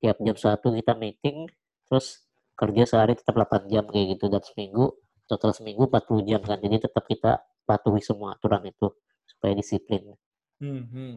tiap 0.00 0.16
jam 0.24 0.36
satu 0.38 0.72
kita 0.72 0.92
meeting 0.96 1.46
terus 1.88 2.24
kerja 2.58 2.82
sehari 2.88 3.12
tetap 3.14 3.34
8 3.36 3.68
jam 3.70 3.84
kayak 3.86 4.18
gitu 4.18 4.26
dan 4.32 4.42
seminggu 4.42 4.96
total 5.28 5.52
seminggu 5.52 5.84
40 5.86 6.24
jam 6.24 6.40
kan 6.40 6.58
jadi 6.58 6.88
tetap 6.88 7.04
kita 7.04 7.44
patuhi 7.68 8.00
semua 8.00 8.34
aturan 8.34 8.64
itu 8.64 8.88
supaya 9.28 9.52
disiplin 9.52 10.16
Hmm, 10.58 10.82
hmm. 10.90 11.14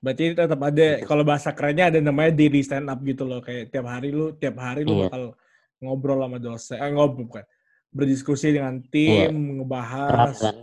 Berarti 0.00 0.36
tetap 0.36 0.60
ada, 0.60 0.86
Gitu. 1.00 1.08
kalau 1.08 1.24
bahasa 1.24 1.48
kerennya 1.56 1.88
ada 1.88 2.00
namanya 2.00 2.32
daily 2.36 2.60
stand 2.60 2.92
up 2.92 3.00
gitu 3.00 3.24
loh. 3.24 3.40
Kayak 3.40 3.72
tiap 3.72 3.86
hari 3.88 4.08
lu, 4.12 4.36
tiap 4.36 4.56
hari 4.60 4.84
lu 4.84 4.92
Iya. 4.92 5.08
bakal 5.08 5.22
ngobrol 5.80 6.20
sama 6.24 6.38
dosen, 6.40 6.76
eh 6.76 6.90
ngobrol 6.92 7.24
bukan. 7.28 7.44
Berdiskusi 7.94 8.50
dengan 8.50 8.82
tim, 8.90 9.30
Scrum 9.30 9.62
ngebahas. 9.62 10.34
kan 10.36 10.56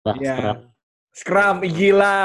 bahas 0.00 0.16
Iya. 0.18 0.34
Scrum 0.34 0.58
Scrum, 1.12 1.56
gila. 1.68 2.18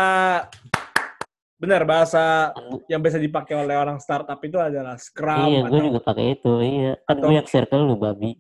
Benar, 1.55 1.81
bahasa 1.88 2.51
yang 2.91 3.00
biasa 3.00 3.15
dipakai 3.17 3.55
oleh 3.55 3.75
orang 3.79 3.97
startup 3.97 4.38
itu 4.43 4.59
adalah 4.59 5.00
Scrum 5.00 5.50
iya 5.50 5.59
gue 5.63 5.71
atau 5.71 5.88
juga 5.88 6.00
pakai 6.03 6.25
itu 6.35 6.51
iya 6.62 6.93
kan 7.07 7.15
atau- 7.15 7.27
gue 7.31 7.35
yang 7.39 7.47
ke 7.47 7.75
lu 7.79 7.95
babi 7.95 8.31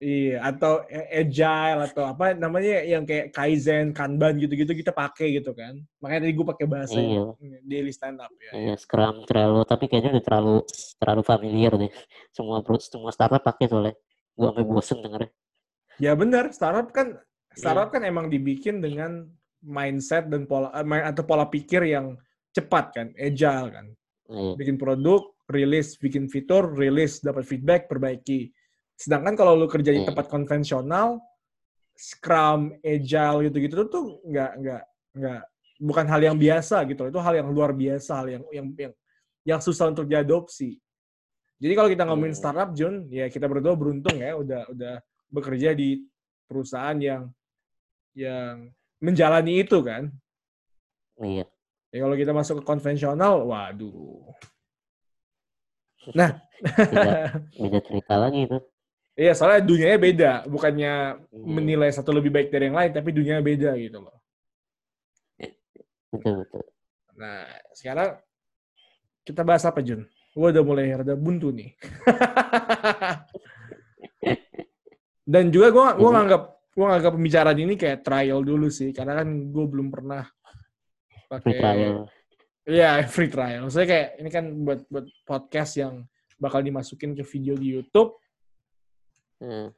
iya 0.00 0.40
atau 0.40 0.80
agile 1.12 1.80
atau 1.92 2.08
apa 2.08 2.32
namanya 2.32 2.80
yang 2.86 3.04
kayak 3.04 3.34
kaizen, 3.36 3.92
kanban 3.92 4.40
gitu-gitu 4.40 4.72
kita 4.72 4.94
pakai 4.96 5.36
gitu 5.36 5.52
kan. 5.52 5.76
Makanya 6.00 6.24
tadi 6.24 6.32
gue 6.32 6.46
pakai 6.46 6.66
bahasa 6.70 6.96
iya 6.96 7.20
daily 7.66 7.92
stand 7.92 8.16
up 8.22 8.32
ya. 8.38 8.50
iya 8.54 8.74
Scrum 8.80 9.26
terlalu 9.28 9.60
tapi 9.68 9.84
kayaknya 9.90 10.16
udah 10.16 10.24
terlalu 10.24 10.56
terlalu 10.96 11.22
familiar 11.26 11.72
deh 11.76 11.92
semua 12.32 12.62
semua 12.80 13.10
startup 13.12 13.42
pakai 13.44 13.66
soalnya 13.68 13.92
gue 14.34 14.46
sampai 14.46 14.64
bosen 14.64 14.98
dengernya 15.04 15.30
Ya 16.02 16.12
benar, 16.18 16.50
startup 16.50 16.90
kan 16.90 17.14
startup 17.54 17.90
Iya. 17.90 17.94
kan 17.94 18.02
emang 18.02 18.26
dibikin 18.26 18.82
dengan 18.82 19.30
mindset 19.62 20.26
dan 20.26 20.44
pola 20.44 20.74
eh, 20.74 21.04
atau 21.06 21.22
pola 21.22 21.46
pikir 21.46 21.86
yang 21.86 22.18
cepat 22.54 22.84
kan, 22.94 23.06
agile 23.14 23.68
kan. 23.70 23.86
iya 24.30 24.52
Bikin 24.58 24.76
produk, 24.78 25.22
rilis, 25.50 25.94
bikin 26.00 26.26
fitur, 26.26 26.74
rilis, 26.74 27.22
dapat 27.22 27.46
feedback, 27.46 27.86
perbaiki. 27.86 28.50
Sedangkan 28.98 29.34
kalau 29.38 29.54
lu 29.58 29.66
kerja 29.70 29.90
di 29.94 30.02
Iya. 30.02 30.08
tempat 30.10 30.26
konvensional, 30.30 31.18
Scrum, 31.94 32.74
agile 32.82 33.46
gitu-gitu 33.50 33.86
tuh 33.86 34.18
nggak 34.26 34.52
nggak 34.58 34.82
nggak 35.14 35.42
bukan 35.78 36.06
hal 36.10 36.20
yang 36.26 36.36
biasa 36.38 36.82
gitu. 36.90 37.06
Itu 37.06 37.22
hal 37.22 37.38
yang 37.38 37.48
luar 37.54 37.70
biasa, 37.70 38.18
hal 38.18 38.28
yang 38.34 38.42
yang 38.50 38.66
yang, 38.74 38.92
yang 39.46 39.60
susah 39.62 39.94
untuk 39.94 40.10
diadopsi. 40.10 40.74
Jadi 41.62 41.72
kalau 41.78 41.86
kita 41.86 42.02
ngomongin 42.02 42.34
startup, 42.34 42.74
Jun, 42.74 43.06
ya 43.14 43.30
kita 43.30 43.46
berdua 43.46 43.78
beruntung 43.78 44.18
ya 44.18 44.34
udah 44.34 44.66
udah 44.74 44.94
bekerja 45.34 45.74
di 45.74 46.06
perusahaan 46.46 46.94
yang 47.02 47.22
yang 48.14 48.70
menjalani 49.02 49.66
itu 49.66 49.82
kan. 49.82 50.06
iya 51.18 51.44
Ya 51.94 52.02
kalau 52.02 52.14
kita 52.18 52.30
masuk 52.34 52.62
ke 52.62 52.64
konvensional, 52.66 53.46
waduh. 53.46 54.30
Nah, 56.18 56.36
beda 56.90 57.12
beda 57.62 57.78
cerita 57.80 58.14
lagi 58.20 58.44
itu 58.44 58.58
iya 59.16 59.32
soalnya 59.32 59.62
dunianya 59.64 59.98
beda, 59.98 60.32
bukannya 60.50 60.92
Iya, 61.32 61.44
menilai 61.48 61.90
satu 61.94 62.10
lebih 62.12 62.30
baik 62.34 62.48
dari 62.52 62.68
yang 62.68 62.76
lain, 62.76 62.92
tapi 62.92 63.08
dunianya 63.14 63.40
beda 63.40 63.70
gitu 63.80 63.98
loh. 64.04 64.16
betul 66.12 66.34
betul 66.44 66.62
Nah, 67.14 67.46
sekarang 67.78 68.18
kita 69.22 69.46
bahas 69.46 69.62
apa, 69.64 69.80
Jun? 69.80 70.02
Gue 70.34 70.50
udah 70.50 70.64
mulai 70.66 70.90
rada 70.90 71.14
buntu 71.14 71.54
nih. 71.54 71.70
Dan 75.24 75.48
juga 75.48 75.68
gue 75.68 75.80
gua 75.96 76.04
Jadi- 76.04 76.14
nganggap 76.14 76.42
gue 76.74 76.84
nganggap 76.84 77.12
pembicaraan 77.12 77.58
ini 77.58 77.74
kayak 77.74 78.02
trial 78.02 78.40
dulu 78.40 78.66
sih, 78.66 78.90
karena 78.90 79.22
kan 79.22 79.28
gue 79.48 79.64
belum 79.64 79.88
pernah 79.88 80.26
free 80.26 81.24
pakai 81.30 81.52
trial 81.54 81.94
Iya, 82.64 82.90
free 83.14 83.28
trial. 83.28 83.60
Maksudnya 83.62 83.88
kayak 83.88 84.08
ini 84.18 84.28
kan 84.28 84.44
buat 84.60 84.80
buat 84.86 85.06
podcast 85.22 85.72
yang 85.76 85.94
bakal 86.36 86.60
dimasukin 86.60 87.12
ke 87.12 87.22
video 87.22 87.54
di 87.54 87.72
YouTube. 87.72 88.16
Hmm. 89.36 89.68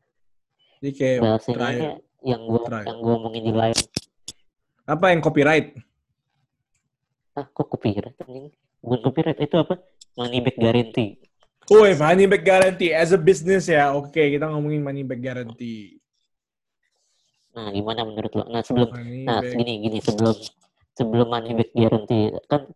Jadi 0.79 0.91
kayak 0.93 1.19
bahasanya 1.21 1.57
trial. 1.57 1.95
yang 2.23 2.43
gue 2.43 2.61
Trial. 2.62 2.85
yang 2.85 2.99
gue 2.99 3.12
omongin 3.15 3.43
di 3.43 3.53
live 3.53 3.81
Apa 4.85 5.11
yang 5.11 5.21
copyright? 5.21 5.75
ah 7.33 7.45
kok 7.45 7.69
copyright 7.69 8.17
anjing 8.19 8.49
bukan 8.81 9.00
copyright 9.03 9.37
itu 9.37 9.53
apa 9.55 9.76
money 10.15 10.41
back 10.41 10.57
guarantee 10.57 11.21
Woi, 11.66 11.99
money 11.99 12.25
back 12.30 12.42
guarantee 12.46 12.94
as 12.94 13.11
a 13.11 13.18
business 13.18 13.66
ya. 13.66 13.90
Oke, 13.90 14.23
kita 14.32 14.46
ngomongin 14.46 14.82
money 14.87 15.02
back 15.02 15.20
guarantee. 15.23 15.99
nah 17.56 17.73
gimana 17.73 18.04
menurut 18.04 18.32
lo 18.37 18.44
nah 18.52 18.61
sebelum 18.61 18.92
Money 18.92 19.25
Nah, 19.25 19.40
back. 19.40 19.56
gini 19.56 19.73
gini 19.80 19.99
sebelum 20.04 20.37
sebelum 20.92 21.25
money 21.32 21.56
back 21.56 21.73
guarantee 21.73 22.28
kan 22.52 22.68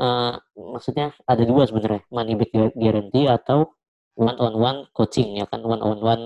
eh 0.00 0.34
maksudnya 0.56 1.12
ada 1.28 1.44
dua 1.44 1.68
sebenarnya 1.68 2.00
money 2.08 2.32
back 2.32 2.48
gu- 2.48 2.72
guarantee 2.80 3.28
atau 3.28 3.76
one 4.16 4.40
on 4.40 4.54
one 4.56 4.78
coaching 4.96 5.36
ya 5.36 5.44
kan 5.44 5.60
one 5.60 5.84
on 5.84 6.00
one 6.00 6.24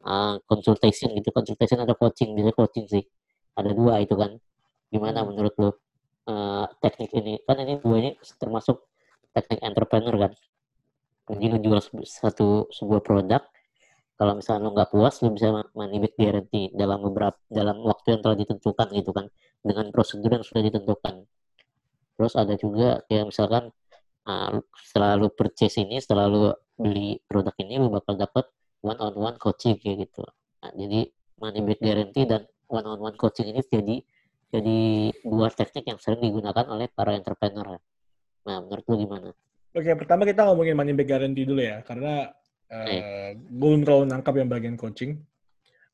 uh, 0.00 0.40
consultation 0.48 1.12
gitu 1.12 1.28
consultation 1.28 1.84
atau 1.84 1.92
coaching 1.92 2.32
bisa 2.32 2.56
coaching 2.56 2.88
sih 2.88 3.04
ada 3.52 3.68
dua 3.76 4.00
itu 4.00 4.16
kan 4.16 4.40
gimana 4.88 5.22
Hmm. 5.22 5.28
menurut 5.28 5.52
lo 5.60 5.70
eh, 6.24 6.64
teknik 6.80 7.12
ini 7.12 7.36
kan 7.44 7.60
ini 7.60 7.84
dua 7.84 7.96
ini 8.00 8.10
termasuk 8.40 8.80
teknik 9.36 9.60
entrepreneur 9.60 10.16
kan 10.24 10.32
jual 11.32 11.80
sebu- 11.80 12.04
satu 12.06 12.68
sebuah 12.68 13.00
produk 13.00 13.42
kalau 14.14 14.38
misalnya 14.38 14.70
lo 14.70 14.70
nggak 14.76 14.90
puas 14.94 15.14
lo 15.24 15.28
bisa 15.34 15.50
money 15.74 15.98
guarantee 16.14 16.70
dalam 16.70 17.02
beberapa 17.02 17.38
dalam 17.50 17.82
waktu 17.82 18.14
yang 18.14 18.20
telah 18.22 18.36
ditentukan 18.38 18.86
gitu 18.94 19.10
kan 19.10 19.26
dengan 19.64 19.90
prosedur 19.90 20.30
yang 20.38 20.44
sudah 20.46 20.62
ditentukan. 20.62 21.14
Terus 22.14 22.32
ada 22.38 22.54
juga 22.54 23.02
kayak 23.10 23.24
misalkan 23.34 23.74
ah, 24.30 24.48
lu- 24.54 24.68
setelah 24.78 25.18
lu 25.18 25.28
purchase 25.34 25.82
ini 25.82 25.98
setelah 25.98 26.30
lu 26.30 26.54
beli 26.78 27.18
produk 27.26 27.54
ini 27.58 27.74
lu 27.82 27.90
bakal 27.90 28.14
dapat 28.14 28.46
one 28.86 29.00
on 29.02 29.14
one 29.18 29.36
coaching 29.40 29.74
kayak 29.82 30.06
gitu. 30.06 30.22
Nah, 30.62 30.70
jadi 30.78 31.00
money 31.42 31.60
guarantee 31.78 32.24
dan 32.30 32.46
one 32.70 32.86
on 32.86 33.00
one 33.02 33.16
coaching 33.18 33.50
ini 33.50 33.60
jadi 33.66 33.96
jadi 34.54 34.78
dua 35.26 35.50
teknik 35.50 35.84
yang 35.90 35.98
sering 35.98 36.22
digunakan 36.22 36.66
oleh 36.70 36.86
para 36.86 37.18
entrepreneur. 37.18 37.82
Nah 38.46 38.56
menurut 38.62 38.84
lu 38.86 38.96
gimana 39.02 39.28
Oke, 39.74 39.90
pertama 39.98 40.22
kita 40.22 40.46
ngomongin 40.46 40.78
money 40.78 40.94
back 40.94 41.08
guarantee 41.10 41.42
dulu 41.44 41.58
ya, 41.58 41.82
karena 41.82 42.30
Iya. 42.70 43.02
eh 43.02 43.28
gue 43.38 43.68
belum 43.70 43.82
terlalu 43.82 44.04
nangkap 44.08 44.34
yang 44.38 44.48
bagian 44.48 44.74
coaching. 44.78 45.18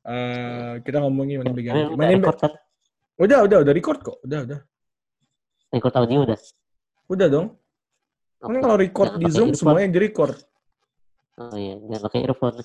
Eh, 0.00 0.72
kita 0.84 1.00
ngomongin 1.00 1.40
money 1.40 1.52
back 1.52 1.64
guarantee. 1.66 1.96
Money 1.96 2.14
back, 2.16 2.20
record 2.20 2.38
kan? 2.40 2.52
udah, 3.20 3.38
udah, 3.44 3.58
udah 3.64 3.72
record 3.72 3.98
kok. 4.00 4.16
Udah, 4.24 4.40
udah. 4.44 4.60
Record 5.72 5.94
audio 5.96 6.18
udah. 6.28 6.38
Udah 7.08 7.26
dong. 7.28 7.46
Kan 8.40 8.56
kalau 8.60 8.76
record 8.80 9.16
Jangan 9.16 9.24
di 9.24 9.30
Zoom 9.32 9.48
earphone. 9.52 9.60
semuanya 9.60 9.88
di 9.92 10.00
record. 10.00 10.36
Oh 11.40 11.56
iya, 11.56 11.74
jangan 11.76 12.02
pakai 12.08 12.20
earphone. 12.24 12.56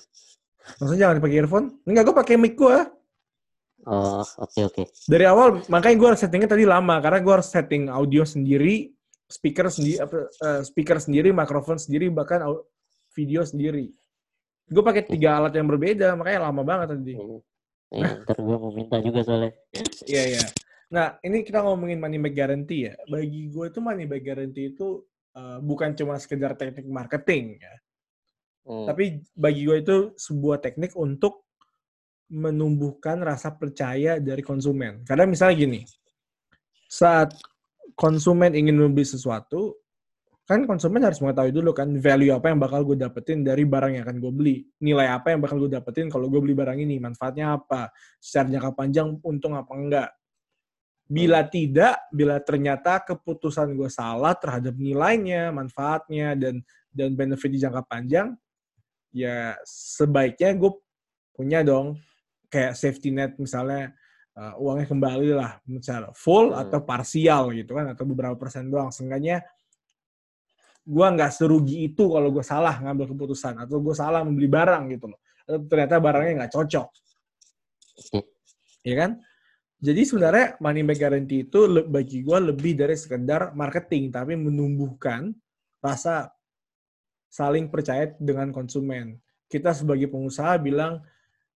Maksudnya 0.80 1.00
jangan 1.00 1.16
pakai 1.20 1.36
earphone. 1.36 1.66
Enggak, 1.84 2.02
gue 2.08 2.14
pakai 2.16 2.34
mic 2.36 2.54
gue. 2.56 2.78
Oh, 3.86 4.24
oke 4.24 4.60
oke. 4.66 4.82
Dari 5.06 5.24
awal, 5.28 5.62
makanya 5.70 5.96
gue 6.00 6.08
settingnya 6.18 6.48
tadi 6.50 6.64
lama. 6.66 6.98
Karena 6.98 7.20
gue 7.22 7.32
harus 7.38 7.46
setting 7.46 7.86
audio 7.86 8.24
sendiri, 8.26 8.95
speaker 9.26 9.66
sendiri, 9.68 9.98
apa, 9.98 10.16
eh, 10.30 10.62
speaker 10.62 10.98
sendiri, 11.02 11.34
mikrofon 11.34 11.78
sendiri, 11.78 12.06
bahkan 12.10 12.46
video 13.14 13.42
sendiri. 13.42 13.90
Gue 14.66 14.82
pakai 14.82 15.06
tiga 15.06 15.38
alat 15.38 15.54
yang 15.54 15.66
berbeda, 15.70 16.14
makanya 16.18 16.50
lama 16.50 16.62
banget 16.66 16.98
tadi. 16.98 17.14
Iya, 17.94 18.26
ntar 18.26 18.38
gue 18.42 18.56
mau 18.58 18.70
minta 18.74 18.98
juga 18.98 19.22
soalnya. 19.22 19.54
Iya, 20.06 20.22
iya. 20.34 20.44
Nah, 20.90 21.18
ini 21.22 21.42
kita 21.42 21.62
ngomongin 21.62 21.98
money 21.98 22.18
back 22.18 22.34
guarantee 22.34 22.90
ya. 22.90 22.94
Bagi 23.06 23.50
gue 23.50 23.64
itu 23.70 23.78
money 23.78 24.06
back 24.06 24.22
guarantee 24.22 24.74
itu 24.74 25.06
eh, 25.38 25.58
bukan 25.62 25.94
cuma 25.94 26.18
sekedar 26.18 26.58
teknik 26.58 26.86
marketing 26.86 27.62
ya. 27.62 27.74
Hmm. 28.66 28.86
Tapi 28.90 29.22
bagi 29.38 29.62
gue 29.62 29.76
itu 29.78 29.96
sebuah 30.18 30.58
teknik 30.58 30.98
untuk 30.98 31.46
menumbuhkan 32.26 33.22
rasa 33.22 33.54
percaya 33.54 34.18
dari 34.18 34.42
konsumen. 34.42 35.06
Karena 35.06 35.30
misalnya 35.30 35.54
gini, 35.54 35.80
saat 36.90 37.30
konsumen 37.96 38.52
ingin 38.52 38.76
membeli 38.76 39.08
sesuatu, 39.08 39.74
kan 40.46 40.62
konsumen 40.62 41.02
harus 41.02 41.18
mengetahui 41.18 41.50
dulu 41.50 41.74
kan 41.74 41.90
value 41.98 42.30
apa 42.30 42.54
yang 42.54 42.62
bakal 42.62 42.86
gue 42.86 42.94
dapetin 42.94 43.42
dari 43.42 43.66
barang 43.66 43.98
yang 43.98 44.04
akan 44.06 44.16
gue 44.22 44.32
beli. 44.32 44.56
Nilai 44.84 45.10
apa 45.10 45.34
yang 45.34 45.42
bakal 45.42 45.58
gue 45.66 45.74
dapetin 45.74 46.06
kalau 46.06 46.30
gue 46.30 46.38
beli 46.38 46.54
barang 46.54 46.78
ini, 46.78 47.02
manfaatnya 47.02 47.58
apa, 47.58 47.90
secara 48.22 48.54
jangka 48.54 48.70
panjang 48.76 49.08
untung 49.26 49.58
apa 49.58 49.72
enggak. 49.74 50.10
Bila 51.06 51.42
tidak, 51.50 52.06
bila 52.14 52.38
ternyata 52.38 53.02
keputusan 53.02 53.74
gue 53.74 53.90
salah 53.90 54.38
terhadap 54.38 54.74
nilainya, 54.78 55.50
manfaatnya, 55.50 56.38
dan 56.38 56.62
dan 56.94 57.14
benefit 57.18 57.50
di 57.50 57.58
jangka 57.62 57.82
panjang, 57.86 58.34
ya 59.10 59.56
sebaiknya 59.66 60.54
gue 60.54 60.72
punya 61.34 61.64
dong 61.66 61.98
kayak 62.48 62.78
safety 62.78 63.10
net 63.12 63.34
misalnya 63.36 63.92
uh, 64.36 64.54
uangnya 64.60 64.86
kembali 64.86 65.28
lah 65.32 65.58
misalnya 65.66 66.12
full 66.12 66.52
Hmm. 66.52 66.62
atau 66.68 66.84
parsial 66.84 67.50
gitu 67.56 67.72
kan 67.74 67.92
atau 67.96 68.04
beberapa 68.04 68.36
persen 68.36 68.68
doang. 68.68 68.92
Seenggaknya 68.92 69.42
gue 70.86 71.06
nggak 71.06 71.32
serugi 71.34 71.90
itu 71.90 72.06
kalau 72.06 72.30
gue 72.30 72.44
salah 72.46 72.78
ngambil 72.78 73.10
keputusan 73.10 73.58
atau 73.58 73.82
gue 73.82 73.94
salah 73.96 74.22
membeli 74.22 74.46
barang 74.46 74.82
gitu 74.94 75.10
loh. 75.10 75.18
Atau 75.48 75.66
ternyata 75.66 75.98
barangnya 75.98 76.32
nggak 76.44 76.52
cocok. 76.52 76.88
Ya 78.86 78.94
kan? 78.94 79.10
Jadi 79.76 80.08
sebenarnya 80.08 80.56
money 80.62 80.86
back 80.86 80.98
guarantee 81.00 81.44
itu 81.44 81.60
bagi 81.84 82.24
gue 82.24 82.38
lebih 82.38 82.72
dari 82.80 82.96
sekedar 82.96 83.52
marketing 83.52 84.08
tapi 84.08 84.32
menumbuhkan 84.38 85.36
rasa 85.84 86.32
saling 87.28 87.68
percaya 87.68 88.14
dengan 88.16 88.48
konsumen. 88.54 89.20
Kita 89.46 89.76
sebagai 89.76 90.08
pengusaha 90.08 90.56
bilang 90.58 91.04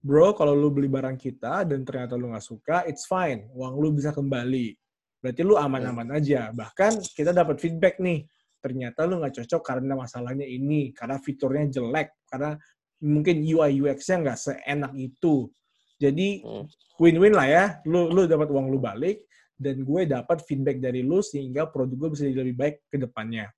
bro 0.09 0.33
kalau 0.33 0.57
lu 0.57 0.73
beli 0.73 0.89
barang 0.89 1.21
kita 1.21 1.69
dan 1.69 1.85
ternyata 1.85 2.17
lu 2.17 2.33
nggak 2.33 2.41
suka 2.41 2.89
it's 2.89 3.05
fine. 3.05 3.45
Uang 3.53 3.77
lu 3.77 3.93
bisa 3.93 4.09
kembali. 4.09 4.73
Berarti 5.21 5.45
lu 5.45 5.61
aman-aman 5.61 6.17
aja. 6.17 6.49
Bahkan 6.49 7.05
kita 7.13 7.37
dapat 7.37 7.61
feedback 7.61 8.01
nih 8.01 8.25
ternyata 8.65 9.05
lu 9.05 9.21
nggak 9.21 9.45
cocok 9.45 9.61
karena 9.61 9.93
masalahnya 9.93 10.49
ini 10.49 10.97
karena 10.97 11.21
fiturnya 11.21 11.69
jelek 11.69 12.25
karena 12.25 12.57
mungkin 13.05 13.45
UI 13.45 13.85
UX-nya 13.85 14.17
nggak 14.25 14.39
seenak 14.41 14.93
itu. 14.97 15.53
Jadi 16.01 16.41
Hmm. 16.41 16.65
win-win 16.97 17.37
lah 17.37 17.45
ya. 17.45 17.65
Lu 17.85 18.09
lu 18.09 18.25
dapat 18.25 18.49
uang 18.49 18.73
lu 18.73 18.81
balik 18.81 19.29
dan 19.61 19.85
gue 19.85 20.09
dapat 20.09 20.41
feedback 20.49 20.81
dari 20.81 21.05
lu 21.05 21.21
sehingga 21.21 21.69
produk 21.69 22.09
gue 22.09 22.09
bisa 22.17 22.25
jadi 22.25 22.49
lebih 22.49 22.57
baik 22.57 22.77
ke 22.89 22.97
depannya. 22.97 23.53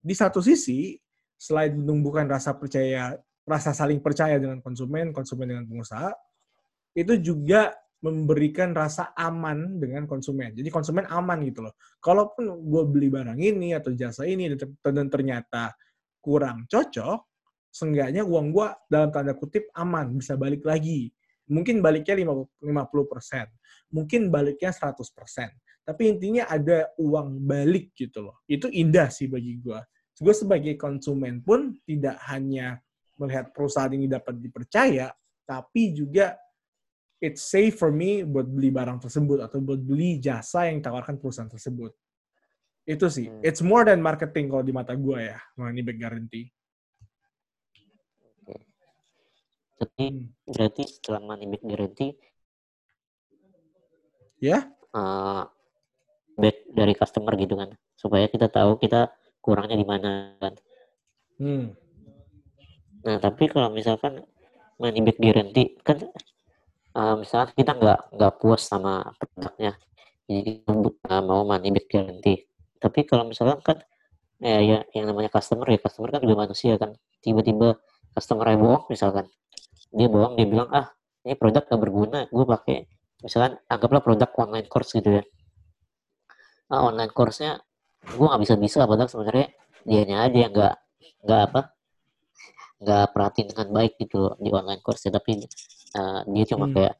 Di 0.00 0.16
satu 0.16 0.40
sisi 0.40 0.96
selain 1.36 1.76
menumbuhkan 1.76 2.24
rasa 2.24 2.56
percaya 2.56 3.20
rasa 3.44 3.76
saling 3.76 4.00
percaya 4.00 4.40
dengan 4.40 4.60
konsumen, 4.64 5.12
konsumen 5.12 5.52
dengan 5.52 5.64
pengusaha, 5.68 6.10
itu 6.96 7.20
juga 7.20 7.72
memberikan 8.04 8.76
rasa 8.76 9.16
aman 9.16 9.80
dengan 9.80 10.04
konsumen. 10.04 10.52
Jadi 10.52 10.68
konsumen 10.68 11.08
aman 11.08 11.40
gitu 11.48 11.64
loh. 11.64 11.72
Kalaupun 12.04 12.52
gue 12.68 12.82
beli 12.84 13.08
barang 13.08 13.40
ini 13.40 13.72
atau 13.72 13.96
jasa 13.96 14.28
ini 14.28 14.52
dan 14.52 14.58
ter- 14.60 14.92
dan 14.92 15.08
ternyata 15.08 15.72
kurang 16.20 16.68
cocok, 16.68 17.24
seenggaknya 17.72 18.20
uang 18.22 18.52
gue 18.52 18.68
dalam 18.92 19.08
tanda 19.08 19.32
kutip 19.32 19.72
aman, 19.72 20.12
bisa 20.20 20.36
balik 20.36 20.62
lagi. 20.68 21.08
Mungkin 21.48 21.80
baliknya 21.80 22.16
50%, 22.16 22.64
mungkin 23.92 24.28
baliknya 24.28 24.72
100%. 24.72 25.52
Tapi 25.84 26.02
intinya 26.08 26.48
ada 26.48 26.88
uang 26.96 27.44
balik 27.44 27.92
gitu 27.92 28.24
loh. 28.24 28.40
Itu 28.48 28.72
indah 28.72 29.12
sih 29.12 29.28
bagi 29.28 29.60
gue. 29.60 29.80
Gue 30.16 30.32
sebagai 30.32 30.76
konsumen 30.80 31.44
pun 31.44 31.76
tidak 31.84 32.16
hanya 32.32 32.80
melihat 33.18 33.50
perusahaan 33.54 33.90
ini 33.92 34.10
dapat 34.10 34.38
dipercaya, 34.38 35.10
tapi 35.46 35.94
juga 35.94 36.34
it's 37.22 37.44
safe 37.46 37.74
for 37.78 37.88
me 37.94 38.26
buat 38.26 38.44
beli 38.44 38.68
barang 38.68 39.00
tersebut 39.00 39.40
atau 39.44 39.58
buat 39.62 39.80
beli 39.80 40.20
jasa 40.20 40.68
yang 40.68 40.82
ditawarkan 40.82 41.16
perusahaan 41.16 41.48
tersebut. 41.48 41.94
Itu 42.84 43.08
sih. 43.08 43.32
Hmm. 43.32 43.40
It's 43.40 43.64
more 43.64 43.88
than 43.88 44.04
marketing 44.04 44.52
kalau 44.52 44.60
di 44.60 44.72
mata 44.74 44.92
gue 44.92 45.32
ya, 45.32 45.38
money 45.56 45.80
back 45.80 45.96
guarantee. 45.96 46.52
Tapi 49.74 50.04
Hmm. 50.06 50.30
berarti 50.46 50.82
setelah 50.86 51.20
money 51.24 51.48
back 51.50 51.62
guarantee, 51.64 52.12
Ya? 54.38 54.68
eh, 54.94 55.42
back 56.36 56.56
dari 56.76 56.92
customer 56.92 57.32
gitu 57.40 57.56
kan, 57.56 57.72
supaya 57.96 58.28
kita 58.28 58.52
tahu 58.52 58.76
kita 58.76 59.08
kurangnya 59.40 59.80
di 59.80 59.86
mana 59.88 60.36
kan. 60.38 60.54
Hmm. 61.40 61.72
Nah, 63.04 63.16
tapi 63.20 63.52
kalau 63.52 63.68
misalkan 63.68 64.24
money 64.80 65.00
back 65.04 65.18
guarantee 65.20 65.76
kan 65.84 66.00
eh, 66.98 67.14
misalkan 67.20 67.52
kita 67.54 67.72
nggak 67.76 67.98
nggak 68.16 68.32
puas 68.40 68.62
sama 68.64 69.12
produknya, 69.20 69.76
jadi 70.28 70.52
eh, 71.12 71.22
mau 71.22 71.44
money 71.44 71.70
back 71.74 71.86
guarantee. 71.92 72.48
Tapi 72.80 73.00
kalau 73.08 73.24
misalkan 73.28 73.60
kan 73.60 73.78
eh, 74.42 74.60
ya 74.64 74.78
yang 74.96 75.06
namanya 75.12 75.30
customer 75.32 75.66
ya 75.68 75.78
customer 75.84 76.08
kan 76.16 76.20
juga 76.24 76.36
manusia 76.48 76.74
kan. 76.80 76.96
Tiba-tiba 77.20 77.76
customer 78.16 78.46
bohong 78.56 78.84
misalkan, 78.92 79.26
dia 79.92 80.08
bohong 80.08 80.34
dia 80.38 80.46
bilang 80.48 80.68
ah 80.72 80.86
ini 81.24 81.34
produk 81.40 81.64
gak 81.64 81.80
berguna, 81.80 82.28
gue 82.28 82.44
pakai 82.44 82.76
misalkan 83.24 83.56
anggaplah 83.68 84.04
produk 84.04 84.30
online 84.40 84.68
course 84.68 84.92
gitu 84.96 85.20
ya. 85.20 85.24
Ah, 86.72 86.84
online 86.88 87.12
course-nya 87.12 87.60
gue 88.04 88.26
nggak 88.28 88.42
bisa 88.44 88.54
bisa 88.60 88.80
padahal 88.84 89.08
sebenarnya 89.08 89.46
dianya 89.88 90.16
aja 90.28 90.38
yang 90.44 90.52
nggak 90.52 90.74
nggak 91.24 91.40
apa 91.48 91.60
nggak 92.82 93.04
perhatiin 93.14 93.48
dengan 93.54 93.68
baik 93.70 93.92
gitu 94.00 94.16
loh 94.18 94.34
di 94.38 94.50
online 94.50 94.82
course 94.82 95.06
tapi 95.06 95.46
uh, 95.94 96.20
dia 96.26 96.44
cuma 96.50 96.66
Hmm. 96.68 96.74
kayak 96.74 96.94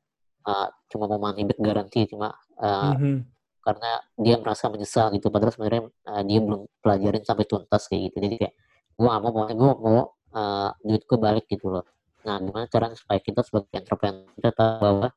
uh, 0.46 0.68
cuma 0.92 1.04
mau 1.10 1.18
money 1.18 1.42
back 1.48 1.58
garansi 1.58 2.06
cuma 2.08 2.30
uh, 2.60 2.94
Mhm. 2.94 3.26
karena 3.64 3.90
dia 4.20 4.36
merasa 4.36 4.68
menyesal 4.68 5.08
gitu. 5.16 5.32
Padahal 5.32 5.52
sebenarnya 5.56 5.82
uh, 6.04 6.22
dia 6.22 6.38
belum 6.44 6.68
pelajarin 6.84 7.24
sampai 7.24 7.44
tuntas 7.48 7.88
kayak 7.88 8.12
gitu. 8.12 8.16
Jadi 8.28 8.34
kayak 8.44 8.54
gue 8.94 9.06
gak 9.08 9.20
mau 9.24 9.30
pokoknya 9.32 9.56
gue 9.56 9.70
mau 9.80 9.98
uh, 10.36 10.70
duit 10.84 11.02
gue 11.08 11.18
balik 11.18 11.44
gitu 11.48 11.66
loh. 11.72 11.84
Nah 12.28 12.36
gimana 12.44 12.66
caranya 12.68 12.96
supaya 12.96 13.18
kita 13.24 13.40
sebagai 13.40 13.72
entrepreneur 13.72 14.28
kita 14.36 14.50
tahu 14.52 14.76
bahwa 14.84 15.08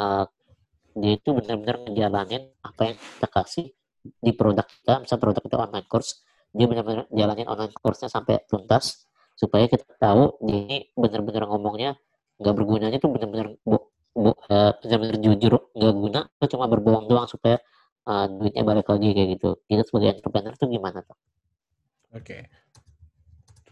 uh, 0.00 0.24
dia 0.92 1.12
itu 1.16 1.28
benar-benar 1.32 1.76
ngejalanin 1.88 2.42
apa 2.64 2.80
yang 2.92 2.96
kita 2.96 3.28
kasih 3.28 3.66
di 4.02 4.32
produk 4.34 4.66
kita. 4.66 5.04
Misal 5.04 5.16
produk 5.20 5.42
itu 5.44 5.56
online 5.56 5.88
course 5.88 6.24
dia 6.52 6.66
benar-benar 6.68 7.08
jalanin 7.08 7.48
online 7.48 7.72
course-nya 7.72 8.12
sampai 8.12 8.44
tuntas 8.44 9.08
supaya 9.42 9.66
kita 9.66 9.82
tahu 9.98 10.38
ini 10.46 10.94
benar-benar 10.94 11.50
ngomongnya 11.50 11.98
nggak 12.38 12.54
bergunanya 12.54 12.98
tuh 13.02 13.10
benar-benar 13.10 13.58
eh, 13.58 14.72
benar-benar 14.78 15.16
jujur 15.18 15.52
nggak 15.74 15.94
guna 15.98 16.20
itu 16.30 16.46
cuma 16.54 16.70
berbohong 16.70 17.10
doang 17.10 17.26
supaya 17.26 17.58
eh, 18.06 18.26
duitnya 18.30 18.62
balik 18.62 18.86
lagi 18.86 19.10
kayak 19.10 19.28
gitu 19.34 19.50
kita 19.66 19.82
sebagai 19.82 20.08
entrepreneur 20.22 20.54
tuh 20.54 20.70
gimana 20.70 21.02
tuh 21.02 21.18
Oke. 22.12 22.44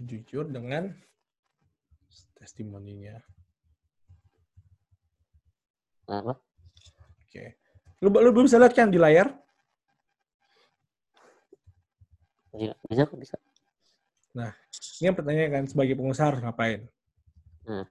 Jujur 0.00 0.48
dengan 0.48 0.96
testimoninya. 2.32 3.20
kenapa 6.08 6.40
Oke. 7.28 7.60
Lu, 8.00 8.08
lu 8.08 8.32
belum 8.32 8.48
bisa 8.48 8.56
lihat 8.58 8.72
kan 8.74 8.88
di 8.88 8.96
layar? 8.98 9.28
bisa 12.50 12.74
bisa 12.90 13.06
kok 13.06 13.18
bisa 13.20 13.36
Ini 14.34 15.10
yang 15.10 15.16
pertanyaan 15.16 15.50
kan 15.50 15.64
sebagai 15.66 15.94
pengusaha 15.98 16.30
harus 16.30 16.42
ngapain? 16.44 16.86
Hmm. 17.66 17.86